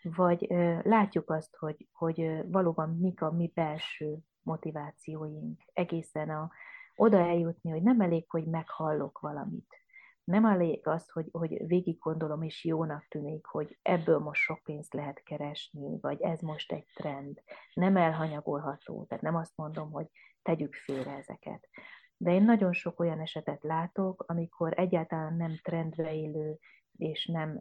vagy 0.03 0.47
látjuk 0.83 1.31
azt, 1.31 1.57
hogy, 1.57 1.89
hogy 1.93 2.51
valóban 2.51 2.97
mik 2.97 3.23
a 3.23 3.31
mi 3.31 3.51
belső 3.55 4.19
motivációink, 4.43 5.61
egészen 5.73 6.31
a, 6.31 6.51
oda 6.97 7.19
eljutni, 7.19 7.71
hogy 7.71 7.83
nem 7.83 8.01
elég, 8.01 8.31
hogy 8.31 8.45
meghallok 8.45 9.19
valamit. 9.19 9.81
Nem 10.25 10.45
elég 10.45 10.87
az, 10.87 11.11
hogy, 11.11 11.29
hogy 11.33 11.67
végig 11.67 11.99
gondolom, 11.99 12.43
és 12.43 12.65
jónak 12.65 13.07
tűnik, 13.09 13.47
hogy 13.47 13.79
ebből 13.83 14.19
most 14.19 14.43
sok 14.43 14.61
pénzt 14.65 14.95
lehet 14.95 15.23
keresni, 15.23 15.99
vagy 16.01 16.21
ez 16.21 16.41
most 16.41 16.73
egy 16.73 16.87
trend. 16.95 17.43
Nem 17.75 17.97
elhanyagolható, 17.97 19.05
tehát 19.05 19.25
nem 19.25 19.37
azt 19.37 19.57
mondom, 19.57 19.91
hogy 19.91 20.07
tegyük 20.43 20.75
félre 20.75 21.11
ezeket. 21.17 21.69
De 22.17 22.33
én 22.33 22.43
nagyon 22.43 22.73
sok 22.73 23.01
olyan 23.01 23.21
esetet 23.21 23.63
látok, 23.63 24.25
amikor 24.27 24.73
egyáltalán 24.79 25.37
nem 25.37 25.59
trendbe 25.63 26.15
élő, 26.15 26.59
és 26.97 27.27
nem 27.27 27.61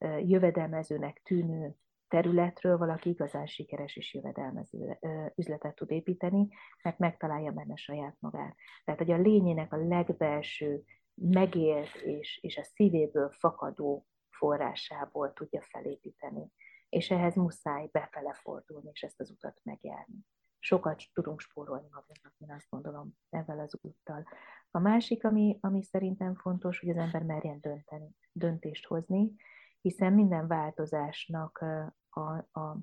jövedelmezőnek 0.00 1.20
tűnő 1.24 1.74
területről 2.08 2.78
valaki 2.78 3.10
igazán 3.10 3.46
sikeres 3.46 3.96
és 3.96 4.14
jövedelmező 4.14 4.98
üzletet 5.34 5.74
tud 5.74 5.90
építeni, 5.90 6.48
mert 6.82 6.98
megtalálja 6.98 7.52
benne 7.52 7.76
saját 7.76 8.16
magát. 8.18 8.56
Tehát, 8.84 9.00
hogy 9.00 9.10
a 9.10 9.16
lényének 9.16 9.72
a 9.72 9.86
legbelső 9.86 10.82
megélt 11.14 11.94
és, 11.94 12.38
és 12.42 12.56
a 12.56 12.62
szívéből 12.62 13.30
fakadó 13.30 14.06
forrásából 14.30 15.32
tudja 15.32 15.62
felépíteni. 15.62 16.52
És 16.88 17.10
ehhez 17.10 17.34
muszáj 17.34 17.88
befele 17.92 18.32
fordulni, 18.34 18.90
és 18.92 19.02
ezt 19.02 19.20
az 19.20 19.30
utat 19.30 19.60
megjárni. 19.62 20.18
Sokat 20.58 21.02
tudunk 21.12 21.40
spórolni 21.40 21.88
magunknak, 21.90 22.34
én 22.38 22.52
azt 22.52 22.66
gondolom, 22.70 23.12
ezzel 23.30 23.58
az 23.58 23.78
úttal. 23.80 24.28
A 24.70 24.78
másik, 24.78 25.24
ami, 25.24 25.58
ami 25.60 25.82
szerintem 25.82 26.34
fontos, 26.34 26.78
hogy 26.80 26.88
az 26.88 26.96
ember 26.96 27.22
merjen 27.22 27.60
dönteni, 27.60 28.10
döntést 28.32 28.86
hozni, 28.86 29.34
hiszen 29.80 30.12
minden 30.12 30.46
változásnak 30.46 31.64
a, 32.10 32.20
a 32.60 32.78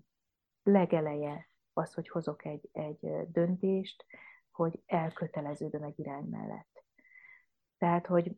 legeleje 0.63 1.49
az, 1.73 1.93
hogy 1.93 2.09
hozok 2.09 2.45
egy, 2.45 2.69
egy 2.71 3.31
döntést, 3.31 4.05
hogy 4.51 4.81
elköteleződöm 4.85 5.83
egy 5.83 5.99
irány 5.99 6.25
mellett. 6.25 6.83
Tehát, 7.77 8.05
hogy 8.05 8.37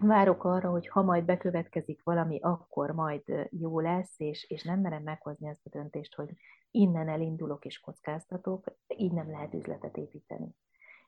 várok 0.00 0.44
arra, 0.44 0.70
hogy 0.70 0.88
ha 0.88 1.02
majd 1.02 1.24
bekövetkezik 1.24 2.02
valami, 2.02 2.40
akkor 2.40 2.90
majd 2.90 3.48
jó 3.50 3.80
lesz, 3.80 4.20
és, 4.20 4.44
és 4.44 4.62
nem 4.62 4.80
merem 4.80 5.02
meghozni 5.02 5.48
ezt 5.48 5.66
a 5.66 5.70
döntést, 5.70 6.14
hogy 6.14 6.30
innen 6.70 7.08
elindulok 7.08 7.64
és 7.64 7.80
kockáztatok, 7.80 8.76
így 8.86 9.12
nem 9.12 9.30
lehet 9.30 9.54
üzletet 9.54 9.96
építeni. 9.96 10.56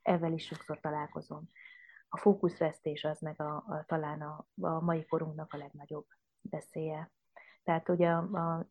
Ezzel 0.01 0.33
is 0.33 0.45
sokszor 0.45 0.79
találkozom. 0.79 1.49
A 2.09 2.17
fókuszvesztés 2.17 3.03
az 3.03 3.19
meg 3.19 3.41
a, 3.41 3.55
a, 3.55 3.83
talán 3.87 4.21
a, 4.21 4.47
a 4.61 4.79
mai 4.79 5.05
korunknak 5.05 5.53
a 5.53 5.57
legnagyobb 5.57 6.05
veszélye. 6.49 7.11
Tehát 7.63 7.89
ugye 7.89 8.09
a, 8.09 8.17
a 8.17 8.67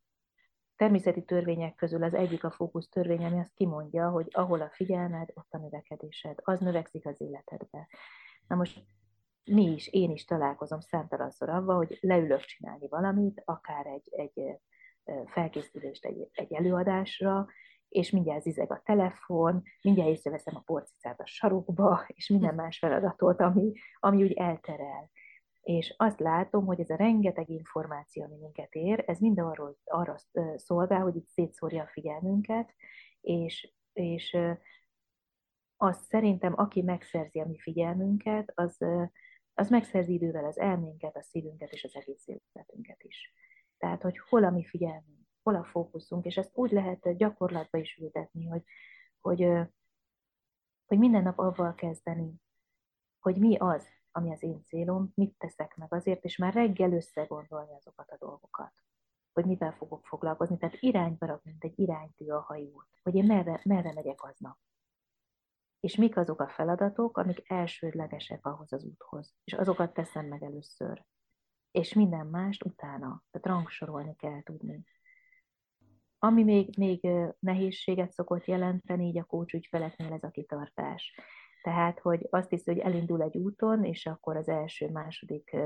természeti 0.76 1.24
törvények 1.24 1.74
közül 1.74 2.02
az 2.02 2.14
egyik 2.14 2.44
a 2.44 2.50
fókusz 2.50 2.88
törvény, 2.88 3.24
ami 3.24 3.38
azt 3.38 3.54
kimondja, 3.54 4.10
hogy 4.10 4.28
ahol 4.30 4.60
a 4.60 4.70
figyelmed, 4.72 5.28
ott 5.34 5.52
a 5.52 5.58
növekedésed, 5.58 6.38
az 6.42 6.60
növekszik 6.60 7.06
az 7.06 7.20
életedbe. 7.20 7.88
Na 8.46 8.56
most 8.56 8.84
mi 9.44 9.64
is, 9.64 9.88
én 9.88 10.10
is 10.10 10.24
találkozom 10.24 10.80
számtalanszor 10.80 11.48
avval, 11.48 11.76
hogy 11.76 11.98
leülök 12.00 12.40
csinálni 12.40 12.88
valamit, 12.88 13.42
akár 13.44 13.86
egy, 13.86 14.08
egy 14.10 14.60
felkészülést 15.26 16.04
egy, 16.04 16.28
egy 16.32 16.52
előadásra, 16.52 17.46
és 17.88 18.10
mindjárt 18.10 18.42
zizeg 18.42 18.72
a 18.72 18.82
telefon, 18.84 19.62
mindjárt 19.82 20.10
észreveszem 20.10 20.56
a 20.56 20.62
porcicát 20.64 21.20
a 21.20 21.26
sarokba, 21.26 22.04
és 22.06 22.28
minden 22.28 22.54
más 22.54 22.78
feladatot, 22.78 23.40
ami, 23.40 23.72
ami 24.00 24.22
úgy 24.22 24.32
elterel 24.32 25.10
és 25.64 25.94
azt 25.96 26.20
látom, 26.20 26.66
hogy 26.66 26.80
ez 26.80 26.90
a 26.90 26.96
rengeteg 26.96 27.50
információ, 27.50 28.22
ami 28.24 28.36
minket 28.36 28.74
ér, 28.74 29.04
ez 29.06 29.18
mind 29.18 29.38
arról, 29.38 29.76
arra 29.84 30.16
szolgál, 30.56 31.00
hogy 31.00 31.16
itt 31.16 31.28
szétszórja 31.28 31.82
a 31.82 31.86
figyelmünket, 31.92 32.74
és, 33.20 33.74
és 33.92 34.36
az 35.76 35.96
szerintem, 36.08 36.52
aki 36.56 36.82
megszerzi 36.82 37.40
a 37.40 37.46
mi 37.46 37.58
figyelmünket, 37.58 38.52
az, 38.54 38.78
az 39.54 39.68
megszerzi 39.70 40.12
idővel 40.12 40.44
az 40.44 40.58
elménket, 40.58 41.16
a 41.16 41.22
szívünket 41.22 41.72
és 41.72 41.84
az 41.84 41.96
egész 41.96 42.26
életünket 42.26 43.02
is. 43.02 43.32
Tehát, 43.78 44.02
hogy 44.02 44.18
hol 44.18 44.44
a 44.44 44.50
mi 44.50 44.64
figyelmünk, 44.64 45.28
hol 45.42 45.54
a 45.54 45.64
fókuszunk, 45.64 46.24
és 46.24 46.36
ezt 46.36 46.50
úgy 46.54 46.70
lehet 46.70 47.16
gyakorlatba 47.16 47.78
is 47.78 47.96
ültetni, 47.96 48.46
hogy, 48.46 48.62
hogy, 49.20 49.48
hogy 50.86 50.98
minden 50.98 51.22
nap 51.22 51.38
avval 51.38 51.74
kezdeni, 51.74 52.34
hogy 53.18 53.36
mi 53.36 53.56
az, 53.56 53.88
ami 54.16 54.32
az 54.32 54.42
én 54.42 54.62
célom, 54.64 55.12
mit 55.14 55.38
teszek 55.38 55.76
meg 55.76 55.92
azért, 55.92 56.24
és 56.24 56.36
már 56.36 56.54
reggel 56.54 56.92
összegondolni 56.92 57.74
azokat 57.74 58.10
a 58.10 58.16
dolgokat, 58.18 58.72
hogy 59.32 59.44
mivel 59.44 59.72
fogok 59.72 60.06
foglalkozni, 60.06 60.58
tehát 60.58 60.76
irányba 60.80 61.26
rak, 61.26 61.44
mint 61.44 61.64
egy 61.64 61.78
iránytű 61.78 62.26
a 62.26 62.40
hajót, 62.40 62.86
hogy 63.02 63.14
én 63.14 63.24
merre, 63.24 63.60
merre 63.64 63.92
megyek 63.92 64.22
aznap. 64.22 64.58
És 65.80 65.96
mik 65.96 66.16
azok 66.16 66.40
a 66.40 66.48
feladatok, 66.48 67.18
amik 67.18 67.50
elsődlegesek 67.50 68.46
ahhoz 68.46 68.72
az 68.72 68.84
úthoz, 68.84 69.34
és 69.44 69.52
azokat 69.52 69.94
teszem 69.94 70.26
meg 70.26 70.42
először. 70.42 71.04
És 71.70 71.92
minden 71.92 72.26
mást 72.26 72.64
utána, 72.64 73.22
tehát 73.30 73.46
rangsorolni 73.46 74.16
kell 74.16 74.42
tudni. 74.42 74.84
Ami 76.18 76.42
még, 76.42 76.78
még 76.78 77.08
nehézséget 77.38 78.12
szokott 78.12 78.44
jelenteni, 78.44 79.06
így 79.06 79.18
a 79.18 79.24
kócs 79.24 79.54
ügyfeleknél 79.54 80.12
ez 80.12 80.22
a 80.22 80.30
kitartás. 80.30 81.14
Tehát, 81.64 82.00
hogy 82.00 82.26
azt 82.30 82.50
hiszi, 82.50 82.70
hogy 82.70 82.80
elindul 82.80 83.22
egy 83.22 83.36
úton, 83.36 83.84
és 83.84 84.06
akkor 84.06 84.36
az 84.36 84.48
első, 84.48 84.90
második 84.90 85.56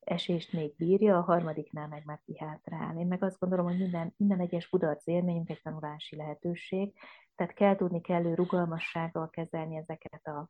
esést 0.00 0.52
még 0.52 0.74
bírja, 0.76 1.16
a 1.16 1.22
harmadiknál 1.22 1.88
meg 1.88 2.02
már 2.04 2.20
kihátrál. 2.24 2.98
Én 2.98 3.06
meg 3.06 3.22
azt 3.22 3.38
gondolom, 3.38 3.66
hogy 3.66 3.78
minden, 3.78 4.14
minden 4.16 4.40
egyes 4.40 4.68
kudarc 4.68 5.06
élményünk 5.06 5.50
egy 5.50 5.60
tanulási 5.62 6.16
lehetőség, 6.16 6.92
tehát 7.34 7.54
kell 7.54 7.76
tudni 7.76 8.00
kellő 8.00 8.34
rugalmassággal 8.34 9.30
kezelni 9.30 9.76
ezeket 9.76 10.26
a, 10.26 10.46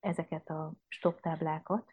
ezeket 0.00 0.48
a 0.48 0.74
stopptáblákat, 0.86 1.92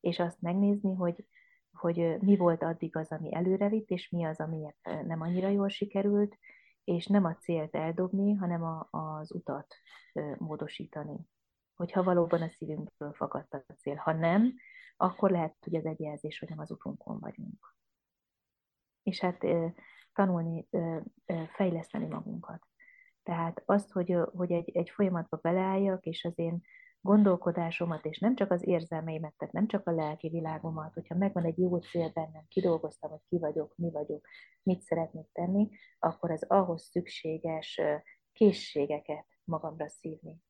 és 0.00 0.18
azt 0.18 0.40
megnézni, 0.40 0.94
hogy, 0.94 1.26
hogy 1.72 2.16
mi 2.20 2.36
volt 2.36 2.62
addig 2.62 2.96
az, 2.96 3.12
ami 3.12 3.34
előrevitt, 3.34 3.90
és 3.90 4.08
mi 4.08 4.24
az, 4.24 4.40
amiért 4.40 5.04
nem 5.06 5.20
annyira 5.20 5.48
jól 5.48 5.68
sikerült, 5.68 6.38
és 6.84 7.06
nem 7.06 7.24
a 7.24 7.36
célt 7.36 7.74
eldobni, 7.74 8.34
hanem 8.34 8.62
a, 8.62 8.88
az 8.90 9.32
utat 9.32 9.74
módosítani 10.38 11.26
hogyha 11.76 12.02
valóban 12.02 12.42
a 12.42 12.48
szívünkből 12.48 13.12
fakadt 13.12 13.54
a 13.54 13.64
cél. 13.78 13.94
Ha 13.94 14.12
nem, 14.12 14.54
akkor 14.96 15.30
lehet, 15.30 15.56
hogy 15.60 15.74
ez 15.74 15.84
egy 15.84 16.00
jelzés, 16.00 16.38
hogy 16.38 16.48
nem 16.48 16.58
az 16.58 16.70
utunkon 16.70 17.18
vagyunk. 17.20 17.76
És 19.02 19.20
hát 19.20 19.44
tanulni, 20.12 20.68
fejleszteni 21.54 22.06
magunkat. 22.06 22.66
Tehát 23.22 23.62
azt, 23.64 23.92
hogy, 23.92 24.16
hogy 24.32 24.52
egy, 24.52 24.70
egy 24.76 24.90
folyamatba 24.90 25.36
beleálljak, 25.36 26.04
és 26.04 26.24
az 26.24 26.38
én 26.38 26.62
gondolkodásomat, 27.00 28.04
és 28.04 28.18
nem 28.18 28.34
csak 28.34 28.50
az 28.50 28.66
érzelmeimet, 28.66 29.34
tehát 29.36 29.54
nem 29.54 29.66
csak 29.66 29.86
a 29.86 29.90
lelki 29.90 30.28
világomat, 30.28 30.94
hogyha 30.94 31.14
megvan 31.14 31.44
egy 31.44 31.58
jó 31.58 31.76
cél 31.76 32.10
bennem, 32.12 32.44
kidolgoztam, 32.48 33.10
hogy 33.10 33.22
ki 33.28 33.38
vagyok, 33.38 33.76
mi 33.76 33.90
vagyok, 33.90 34.26
mit 34.62 34.80
szeretnék 34.80 35.32
tenni, 35.32 35.68
akkor 35.98 36.30
az 36.30 36.42
ahhoz 36.42 36.82
szükséges 36.82 37.80
készségeket 38.32 39.26
magamra 39.44 39.88
szívni 39.88 40.44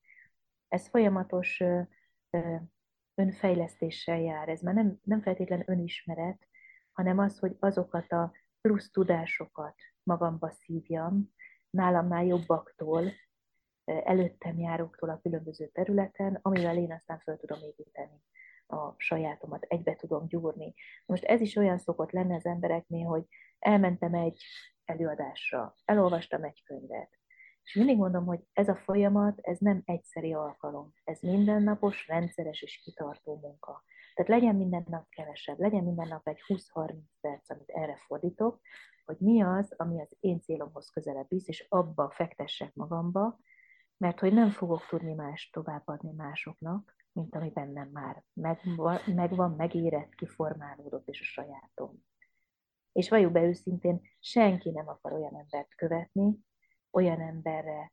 ez 0.69 0.89
folyamatos 0.89 1.63
önfejlesztéssel 3.15 4.21
jár. 4.21 4.49
Ez 4.49 4.61
már 4.61 4.75
nem, 4.75 4.99
nem 5.03 5.23
feltétlen 5.23 5.63
önismeret, 5.67 6.49
hanem 6.93 7.19
az, 7.19 7.39
hogy 7.39 7.57
azokat 7.59 8.13
a 8.13 8.33
plusz 8.61 8.91
tudásokat 8.91 9.75
magamba 10.03 10.51
szívjam, 10.51 11.35
nálamnál 11.71 12.25
jobbaktól, 12.25 13.13
előttem 13.85 14.59
járóktól 14.59 15.09
a 15.09 15.21
különböző 15.21 15.67
területen, 15.67 16.39
amivel 16.43 16.77
én 16.77 16.93
aztán 16.93 17.19
fel 17.19 17.37
tudom 17.37 17.59
építeni 17.63 18.23
a 18.67 18.95
sajátomat, 18.97 19.63
egybe 19.63 19.97
tudom 19.97 20.27
gyúrni. 20.29 20.75
Most 21.07 21.25
ez 21.25 21.41
is 21.41 21.57
olyan 21.57 21.79
szokott 21.79 22.11
lenni 22.11 22.35
az 22.35 22.47
embereknél, 22.47 23.07
hogy 23.07 23.25
elmentem 23.59 24.15
egy 24.15 24.43
előadásra, 24.85 25.75
elolvastam 25.85 26.45
egy 26.45 26.63
könyvet, 26.65 27.16
és 27.67 27.75
mindig 27.75 27.97
mondom, 27.97 28.25
hogy 28.25 28.41
ez 28.53 28.69
a 28.69 28.77
folyamat, 28.77 29.39
ez 29.41 29.59
nem 29.59 29.83
egyszeri 29.85 30.35
alkalom. 30.35 30.93
Ez 31.05 31.21
mindennapos, 31.21 32.07
rendszeres 32.07 32.63
és 32.63 32.81
kitartó 32.85 33.39
munka. 33.43 33.85
Tehát 34.15 34.31
legyen 34.31 34.57
minden 34.57 34.85
nap 34.89 35.09
kevesebb, 35.09 35.59
legyen 35.59 35.85
minden 35.85 36.09
nap 36.09 36.29
egy 36.29 36.41
20-30 36.47 36.95
perc, 37.21 37.51
amit 37.51 37.69
erre 37.71 37.97
fordítok, 38.07 38.61
hogy 39.05 39.17
mi 39.19 39.43
az, 39.43 39.75
ami 39.77 40.01
az 40.01 40.17
én 40.21 40.41
célomhoz 40.41 40.91
közelebb 40.91 41.29
visz, 41.29 41.49
és 41.49 41.67
abba 41.69 42.11
fektessek 42.11 42.75
magamba, 42.75 43.39
mert 43.97 44.21
hogy 44.21 44.33
nem 44.33 44.51
fogok 44.51 44.87
tudni 44.87 45.15
más 45.15 45.51
továbbadni 45.51 46.13
másoknak, 46.13 46.95
mint 47.13 47.35
ami 47.35 47.51
bennem 47.51 47.89
már 47.89 48.25
megvan, 48.33 49.01
megvan 49.07 49.51
megérett, 49.51 50.15
kiformálódott, 50.15 51.09
és 51.09 51.21
a 51.21 51.25
sajátom. 51.25 52.05
És 52.93 53.09
valljuk 53.09 53.33
be 53.33 53.43
őszintén, 53.43 54.01
senki 54.21 54.71
nem 54.71 54.89
akar 54.89 55.13
olyan 55.13 55.37
embert 55.37 55.75
követni, 55.75 56.46
olyan 56.97 57.21
emberre 57.21 57.93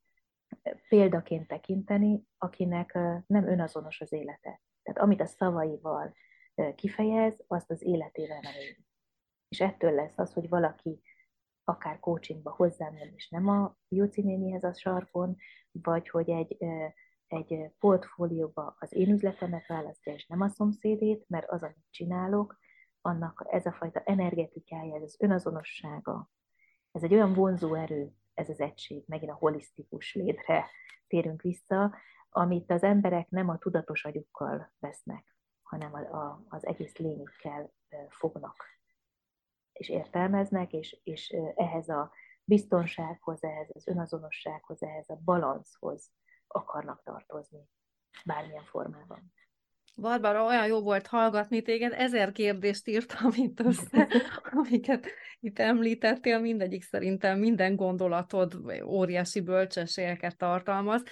példaként 0.87 1.47
tekinteni, 1.47 2.23
akinek 2.37 2.93
nem 3.27 3.47
önazonos 3.47 4.01
az 4.01 4.11
élete. 4.11 4.61
Tehát 4.83 5.01
amit 5.01 5.21
a 5.21 5.25
szavaival 5.25 6.13
kifejez, 6.75 7.43
azt 7.47 7.71
az 7.71 7.83
életével 7.83 8.39
nem 8.39 8.53
él. 8.53 8.75
És 9.47 9.61
ettől 9.61 9.91
lesz 9.91 10.17
az, 10.17 10.33
hogy 10.33 10.49
valaki 10.49 11.01
akár 11.63 11.99
coachingba 11.99 12.51
hozzám 12.51 12.97
jön, 12.97 13.13
és 13.15 13.29
nem 13.29 13.47
a 13.47 13.77
Juci 13.87 14.21
nénihez 14.21 14.63
a 14.63 14.73
sarkon, 14.73 15.35
vagy 15.71 16.09
hogy 16.09 16.29
egy, 16.29 16.57
egy 17.27 17.71
portfólióba 17.79 18.75
az 18.79 18.93
én 18.93 19.09
üzletemet 19.09 19.67
választja, 19.67 20.13
és 20.13 20.27
nem 20.27 20.41
a 20.41 20.49
szomszédét, 20.49 21.25
mert 21.27 21.49
az, 21.49 21.63
amit 21.63 21.85
csinálok, 21.89 22.57
annak 23.01 23.45
ez 23.49 23.65
a 23.65 23.71
fajta 23.71 23.99
energetikája, 23.99 24.95
ez 24.95 25.01
az 25.01 25.15
önazonossága, 25.19 26.29
ez 26.91 27.03
egy 27.03 27.13
olyan 27.13 27.33
vonzó 27.33 27.73
erő, 27.73 28.13
ez 28.33 28.49
az 28.49 28.59
egység, 28.59 29.03
megint 29.07 29.31
a 29.31 29.35
holisztikus 29.35 30.13
létre 30.13 30.69
térünk 31.07 31.41
vissza, 31.41 31.95
amit 32.29 32.71
az 32.71 32.83
emberek 32.83 33.29
nem 33.29 33.49
a 33.49 33.57
tudatos 33.57 34.05
agyukkal 34.05 34.73
vesznek, 34.79 35.35
hanem 35.61 35.93
a, 35.93 35.99
a, 35.99 36.45
az 36.49 36.65
egész 36.65 36.97
lényükkel 36.97 37.73
fognak 38.09 38.73
és 39.73 39.89
értelmeznek, 39.89 40.73
és, 40.73 40.99
és 41.03 41.29
ehhez 41.55 41.89
a 41.89 42.11
biztonsághoz, 42.43 43.43
ehhez 43.43 43.69
az 43.73 43.87
önazonossághoz, 43.87 44.83
ehhez 44.83 45.09
a 45.09 45.19
balanszhoz 45.23 46.11
akarnak 46.47 47.03
tartozni 47.03 47.69
bármilyen 48.25 48.63
formában. 48.63 49.33
Barbara, 49.95 50.43
olyan 50.43 50.67
jó 50.67 50.81
volt 50.81 51.07
hallgatni 51.07 51.61
téged, 51.61 51.93
ezer 51.93 52.31
kérdést 52.31 52.87
írtam 52.87 53.31
itt 53.45 53.59
össze, 53.59 54.07
amiket 54.51 55.07
itt 55.39 55.59
említettél, 55.59 56.39
mindegyik 56.39 56.83
szerintem 56.83 57.39
minden 57.39 57.75
gondolatod 57.75 58.57
óriási 58.85 59.41
bölcsességeket 59.41 60.37
tartalmaz. 60.37 61.03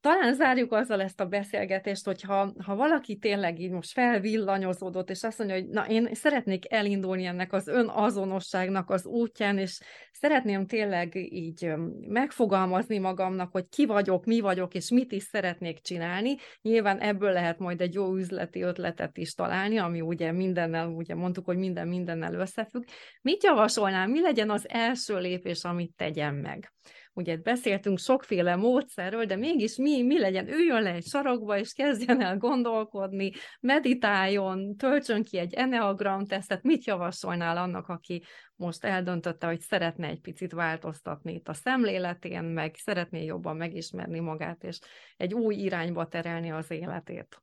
Talán 0.00 0.34
zárjuk 0.34 0.72
azzal 0.72 1.00
ezt 1.00 1.20
a 1.20 1.26
beszélgetést, 1.26 2.04
hogy 2.04 2.22
ha, 2.22 2.52
ha 2.64 2.74
valaki 2.74 3.16
tényleg 3.16 3.60
így 3.60 3.70
most 3.70 3.92
felvillanyozódott, 3.92 5.10
és 5.10 5.22
azt 5.22 5.38
mondja, 5.38 5.56
hogy 5.56 5.68
na 5.68 5.86
én 5.88 6.08
szeretnék 6.14 6.72
elindulni 6.72 7.24
ennek 7.24 7.52
az 7.52 7.68
önazonosságnak 7.68 8.90
az 8.90 9.06
útján, 9.06 9.58
és 9.58 9.78
szeretném 10.12 10.66
tényleg 10.66 11.14
így 11.14 11.72
megfogalmazni 12.08 12.98
magamnak, 12.98 13.52
hogy 13.52 13.68
ki 13.68 13.86
vagyok, 13.86 14.24
mi 14.24 14.40
vagyok, 14.40 14.74
és 14.74 14.90
mit 14.90 15.12
is 15.12 15.22
szeretnék 15.22 15.80
csinálni. 15.80 16.36
Nyilván 16.62 16.98
ebből 16.98 17.32
lehet 17.32 17.58
majd 17.58 17.80
egy 17.80 17.94
jó 17.94 18.14
üzleti 18.14 18.62
ötletet 18.62 19.18
is 19.18 19.34
találni, 19.34 19.78
ami 19.78 20.00
ugye 20.00 20.32
mindennel, 20.32 20.88
ugye 20.88 21.14
mondtuk, 21.14 21.44
hogy 21.44 21.58
minden 21.58 21.88
mindennel 21.88 22.34
összefügg. 22.34 22.84
Mit 23.22 23.44
javasolnál, 23.44 24.06
mi 24.06 24.20
legyen 24.20 24.50
az 24.50 24.68
első 24.68 25.18
lépés, 25.18 25.64
amit 25.64 25.92
tegyem 25.96 26.34
meg? 26.34 26.72
Ugye 27.12 27.36
beszéltünk 27.36 27.98
sokféle 27.98 28.56
módszerről, 28.56 29.24
de 29.24 29.36
mégis 29.36 29.76
mi, 29.76 30.02
mi 30.02 30.18
legyen, 30.18 30.48
üljön 30.48 30.82
le 30.82 30.92
egy 30.92 31.04
sarokba, 31.04 31.58
és 31.58 31.72
kezdjen 31.72 32.22
el 32.22 32.36
gondolkodni, 32.36 33.30
meditáljon, 33.60 34.76
töltsön 34.76 35.22
ki 35.22 35.38
egy 35.38 35.54
Enneagram 35.54 36.26
tesztet, 36.26 36.62
mit 36.62 36.84
javasolnál 36.84 37.56
annak, 37.56 37.88
aki 37.88 38.22
most 38.56 38.84
eldöntötte, 38.84 39.46
hogy 39.46 39.60
szeretne 39.60 40.06
egy 40.06 40.20
picit 40.20 40.52
változtatni 40.52 41.32
itt 41.34 41.48
a 41.48 41.54
szemléletén, 41.54 42.44
meg 42.44 42.74
szeretné 42.74 43.24
jobban 43.24 43.56
megismerni 43.56 44.20
magát, 44.20 44.64
és 44.64 44.78
egy 45.16 45.34
új 45.34 45.54
irányba 45.54 46.08
terelni 46.08 46.50
az 46.50 46.70
életét? 46.70 47.42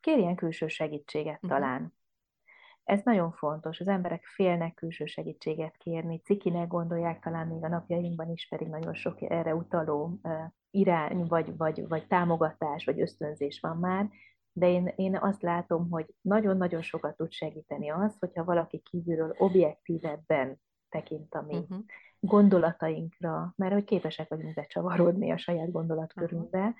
Kérjen 0.00 0.34
külső 0.34 0.66
segítséget 0.66 1.34
uh-huh. 1.34 1.50
talán. 1.50 1.95
Ez 2.86 3.00
nagyon 3.04 3.32
fontos, 3.32 3.80
az 3.80 3.88
emberek 3.88 4.24
félnek 4.24 4.74
külső 4.74 5.04
segítséget 5.04 5.76
kérni, 5.76 6.20
cikinek 6.20 6.68
gondolják 6.68 7.20
talán 7.20 7.46
még 7.46 7.64
a 7.64 7.68
napjainkban 7.68 8.30
is, 8.30 8.48
pedig 8.48 8.68
nagyon 8.68 8.94
sok 8.94 9.22
erre 9.22 9.54
utaló 9.54 10.20
irány, 10.70 11.24
vagy, 11.26 11.56
vagy, 11.56 11.88
vagy 11.88 12.06
támogatás, 12.06 12.84
vagy 12.84 13.00
ösztönzés 13.00 13.60
van 13.60 13.76
már, 13.76 14.08
de 14.52 14.68
én, 14.68 14.92
én 14.96 15.16
azt 15.16 15.42
látom, 15.42 15.90
hogy 15.90 16.14
nagyon-nagyon 16.20 16.82
sokat 16.82 17.16
tud 17.16 17.32
segíteni 17.32 17.90
az, 17.90 18.16
hogyha 18.18 18.44
valaki 18.44 18.78
kívülről 18.78 19.34
objektívebben 19.38 20.60
tekint 20.88 21.34
a 21.34 21.42
mi 21.42 21.56
uh-huh. 21.56 21.78
gondolatainkra, 22.20 23.52
mert 23.56 23.72
hogy 23.72 23.84
képesek 23.84 24.28
vagyunk 24.28 24.54
becsavarodni 24.54 25.30
a 25.30 25.36
saját 25.36 25.70
gondolatkörünkbe, 25.70 26.58
uh-huh. 26.58 26.74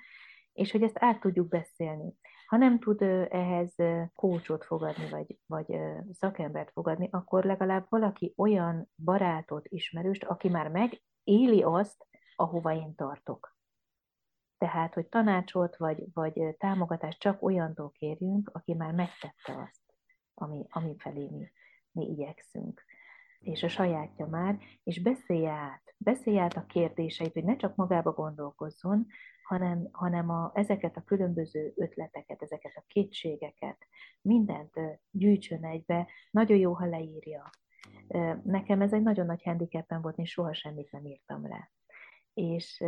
és 0.53 0.71
hogy 0.71 0.83
ezt 0.83 0.97
át 0.99 1.19
tudjuk 1.19 1.47
beszélni. 1.47 2.13
Ha 2.47 2.57
nem 2.57 2.79
tud 2.79 3.01
ehhez 3.29 3.75
kócsot 4.15 4.65
fogadni, 4.65 5.09
vagy, 5.09 5.37
vagy 5.45 5.79
szakembert 6.11 6.71
fogadni, 6.71 7.09
akkor 7.11 7.43
legalább 7.43 7.85
valaki 7.89 8.33
olyan 8.37 8.89
barátot, 9.03 9.67
ismerőst, 9.67 10.23
aki 10.23 10.49
már 10.49 10.67
megéli 10.69 11.63
azt, 11.63 12.07
ahova 12.35 12.73
én 12.73 12.95
tartok. 12.95 13.55
Tehát, 14.57 14.93
hogy 14.93 15.07
tanácsot 15.07 15.77
vagy, 15.77 16.03
vagy 16.13 16.55
támogatást 16.57 17.19
csak 17.19 17.43
olyantól 17.43 17.91
kérjünk, 17.91 18.49
aki 18.53 18.73
már 18.73 18.93
megtette 18.93 19.61
azt, 19.67 19.83
ami, 20.33 20.65
ami 20.69 20.95
felé 20.97 21.27
mi, 21.29 21.51
mi 21.91 22.05
igyekszünk. 22.05 22.83
És 23.39 23.63
a 23.63 23.67
sajátja 23.67 24.25
már, 24.25 24.59
és 24.83 25.01
beszélje 25.01 25.51
át, 25.51 25.95
beszélje 25.97 26.41
át 26.41 26.57
a 26.57 26.65
kérdéseit, 26.65 27.33
hogy 27.33 27.43
ne 27.43 27.55
csak 27.55 27.75
magába 27.75 28.11
gondolkozzon, 28.11 29.07
hanem, 29.47 29.87
hanem 29.91 30.29
a, 30.29 30.51
ezeket 30.53 30.97
a 30.97 31.03
különböző 31.03 31.73
ötleteket, 31.75 32.41
ezeket 32.41 32.71
a 32.75 32.83
kétségeket, 32.87 33.77
mindent 34.21 34.73
gyűjtsön 35.11 35.65
egybe, 35.65 36.07
nagyon 36.31 36.57
jó, 36.57 36.73
ha 36.73 36.85
leírja. 36.85 37.49
Nekem 38.43 38.81
ez 38.81 38.93
egy 38.93 39.01
nagyon 39.01 39.25
nagy 39.25 39.43
handicapen 39.43 40.01
volt, 40.01 40.17
én 40.17 40.25
soha 40.25 40.53
semmit 40.53 40.91
nem 40.91 41.05
írtam 41.05 41.47
le. 41.47 41.71
És, 42.33 42.83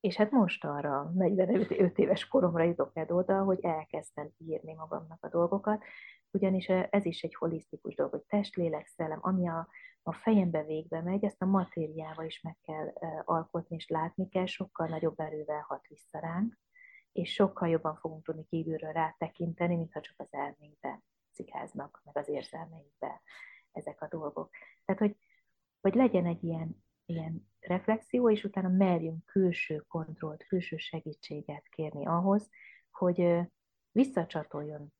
és 0.00 0.16
hát 0.16 0.30
most 0.30 0.64
arra, 0.64 1.10
45 1.14 1.98
éves 1.98 2.28
koromra 2.28 2.64
jutok 2.64 2.90
el 2.94 3.06
oda, 3.08 3.42
hogy 3.42 3.58
elkezdtem 3.62 4.30
írni 4.38 4.74
magamnak 4.74 5.24
a 5.24 5.28
dolgokat, 5.28 5.82
ugyanis 6.34 6.68
ez 6.68 7.04
is 7.04 7.22
egy 7.22 7.34
holisztikus 7.34 7.94
dolog, 7.94 8.12
hogy 8.12 8.24
test, 8.24 8.56
lélek, 8.56 8.86
szellem, 8.86 9.18
ami 9.22 9.48
a, 9.48 9.68
a 10.02 10.12
fejembe 10.12 10.64
végbe 10.64 11.02
megy, 11.02 11.24
ezt 11.24 11.42
a 11.42 11.46
matériával 11.46 12.24
is 12.24 12.40
meg 12.40 12.56
kell 12.62 12.92
alkotni, 13.24 13.76
és 13.76 13.88
látni 13.88 14.28
kell, 14.28 14.46
sokkal 14.46 14.86
nagyobb 14.86 15.20
erővel 15.20 15.64
hat 15.68 15.86
vissza 15.86 16.18
ránk, 16.18 16.58
és 17.12 17.32
sokkal 17.32 17.68
jobban 17.68 17.96
fogunk 17.96 18.24
tudni 18.24 18.44
kívülről 18.44 18.92
rátekinteni, 18.92 19.76
mintha 19.76 20.00
csak 20.00 20.20
az 20.20 20.28
elménkbe 20.30 21.02
cikáznak, 21.32 22.00
meg 22.04 22.16
az 22.16 22.28
érzelmeinkbe 22.28 23.22
ezek 23.72 24.02
a 24.02 24.08
dolgok. 24.08 24.50
Tehát, 24.84 25.00
hogy, 25.00 25.16
hogy 25.80 25.94
legyen 25.94 26.26
egy 26.26 26.44
ilyen, 26.44 26.84
ilyen 27.04 27.48
reflexió, 27.60 28.30
és 28.30 28.44
utána 28.44 28.68
merjünk 28.68 29.24
külső 29.24 29.78
kontrollt, 29.88 30.46
külső 30.46 30.76
segítséget 30.76 31.68
kérni 31.68 32.06
ahhoz, 32.06 32.50
hogy 32.90 33.40
visszacsatoljon, 33.90 34.92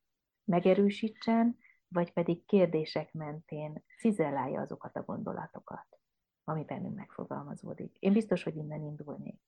megerősítsen, 0.45 1.59
vagy 1.89 2.13
pedig 2.13 2.45
kérdések 2.47 3.13
mentén 3.13 3.85
cizellálja 3.99 4.61
azokat 4.61 4.97
a 4.97 5.03
gondolatokat, 5.03 5.87
ami 6.45 6.65
bennünk 6.65 6.97
megfogalmazódik. 6.97 7.97
Én 7.99 8.13
biztos, 8.13 8.43
hogy 8.43 8.57
innen 8.57 8.83
indulnék. 8.83 9.41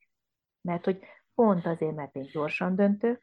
Mert 0.60 0.84
hogy 0.84 1.00
pont 1.34 1.66
azért, 1.66 1.94
mert 1.94 2.14
én 2.16 2.28
gyorsan 2.32 2.76
döntök, 2.76 3.20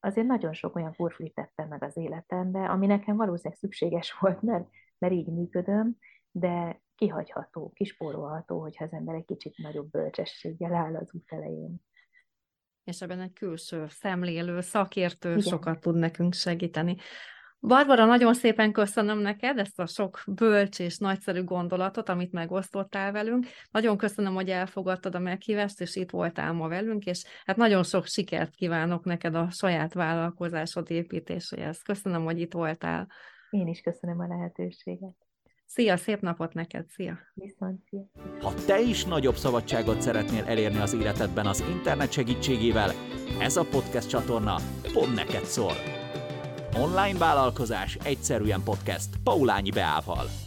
azért 0.00 0.26
nagyon 0.26 0.52
sok 0.52 0.76
olyan 0.76 0.94
kurflit 0.94 1.34
tettem 1.34 1.68
meg 1.68 1.82
az 1.82 1.96
életembe, 1.96 2.68
ami 2.68 2.86
nekem 2.86 3.16
valószínűleg 3.16 3.58
szükséges 3.58 4.12
volt, 4.20 4.42
mert, 4.42 4.68
mert 4.98 5.12
így 5.12 5.32
működöm, 5.32 5.98
de 6.30 6.82
kihagyható, 6.94 7.72
kispórolható, 7.74 8.60
hogyha 8.60 8.84
az 8.84 8.92
ember 8.92 9.14
egy 9.14 9.24
kicsit 9.24 9.56
nagyobb 9.56 9.90
bölcsességgel 9.90 10.74
áll 10.74 10.96
az 10.96 11.14
út 11.14 11.32
elején. 11.32 11.82
És 12.84 13.00
ebben 13.00 13.20
egy 13.20 13.32
külső 13.32 13.86
szemlélő, 13.88 14.60
szakértő 14.60 15.30
Igen. 15.30 15.40
sokat 15.42 15.80
tud 15.80 15.96
nekünk 15.96 16.34
segíteni. 16.34 16.96
Barbara, 17.66 18.04
nagyon 18.04 18.34
szépen 18.34 18.72
köszönöm 18.72 19.18
neked 19.18 19.58
ezt 19.58 19.80
a 19.80 19.86
sok 19.86 20.22
bölcs 20.26 20.78
és 20.80 20.98
nagyszerű 20.98 21.44
gondolatot, 21.44 22.08
amit 22.08 22.32
megosztottál 22.32 23.12
velünk. 23.12 23.46
Nagyon 23.70 23.96
köszönöm, 23.96 24.34
hogy 24.34 24.50
elfogadtad 24.50 25.14
a 25.14 25.18
meghívást, 25.18 25.80
és 25.80 25.96
itt 25.96 26.10
voltál 26.10 26.52
ma 26.52 26.68
velünk, 26.68 27.04
és 27.04 27.24
hát 27.44 27.56
nagyon 27.56 27.82
sok 27.82 28.06
sikert 28.06 28.54
kívánok 28.54 29.04
neked 29.04 29.34
a 29.34 29.50
saját 29.50 29.94
vállalkozásod 29.94 30.90
építéséhez. 30.90 31.82
Köszönöm, 31.82 32.24
hogy 32.24 32.40
itt 32.40 32.52
voltál. 32.52 33.08
Én 33.50 33.66
is 33.66 33.80
köszönöm 33.80 34.20
a 34.20 34.26
lehetőséget. 34.26 35.23
Szia, 35.74 35.96
szép 35.96 36.20
napot 36.20 36.54
neked, 36.54 36.84
szia! 36.88 37.18
Viszont, 37.34 37.80
szia! 37.88 38.10
Ha 38.40 38.54
te 38.66 38.80
is 38.80 39.04
nagyobb 39.04 39.34
szabadságot 39.34 40.00
szeretnél 40.00 40.44
elérni 40.44 40.78
az 40.78 40.94
életedben 40.94 41.46
az 41.46 41.64
internet 41.70 42.12
segítségével, 42.12 42.90
ez 43.40 43.56
a 43.56 43.64
podcast 43.64 44.08
csatorna 44.08 44.56
pont 44.92 45.14
neked 45.14 45.44
szól. 45.44 45.72
Online 46.76 47.18
vállalkozás 47.18 47.98
egyszerűen 48.04 48.62
podcast 48.64 49.08
Paulányi 49.24 49.70
Beával. 49.70 50.43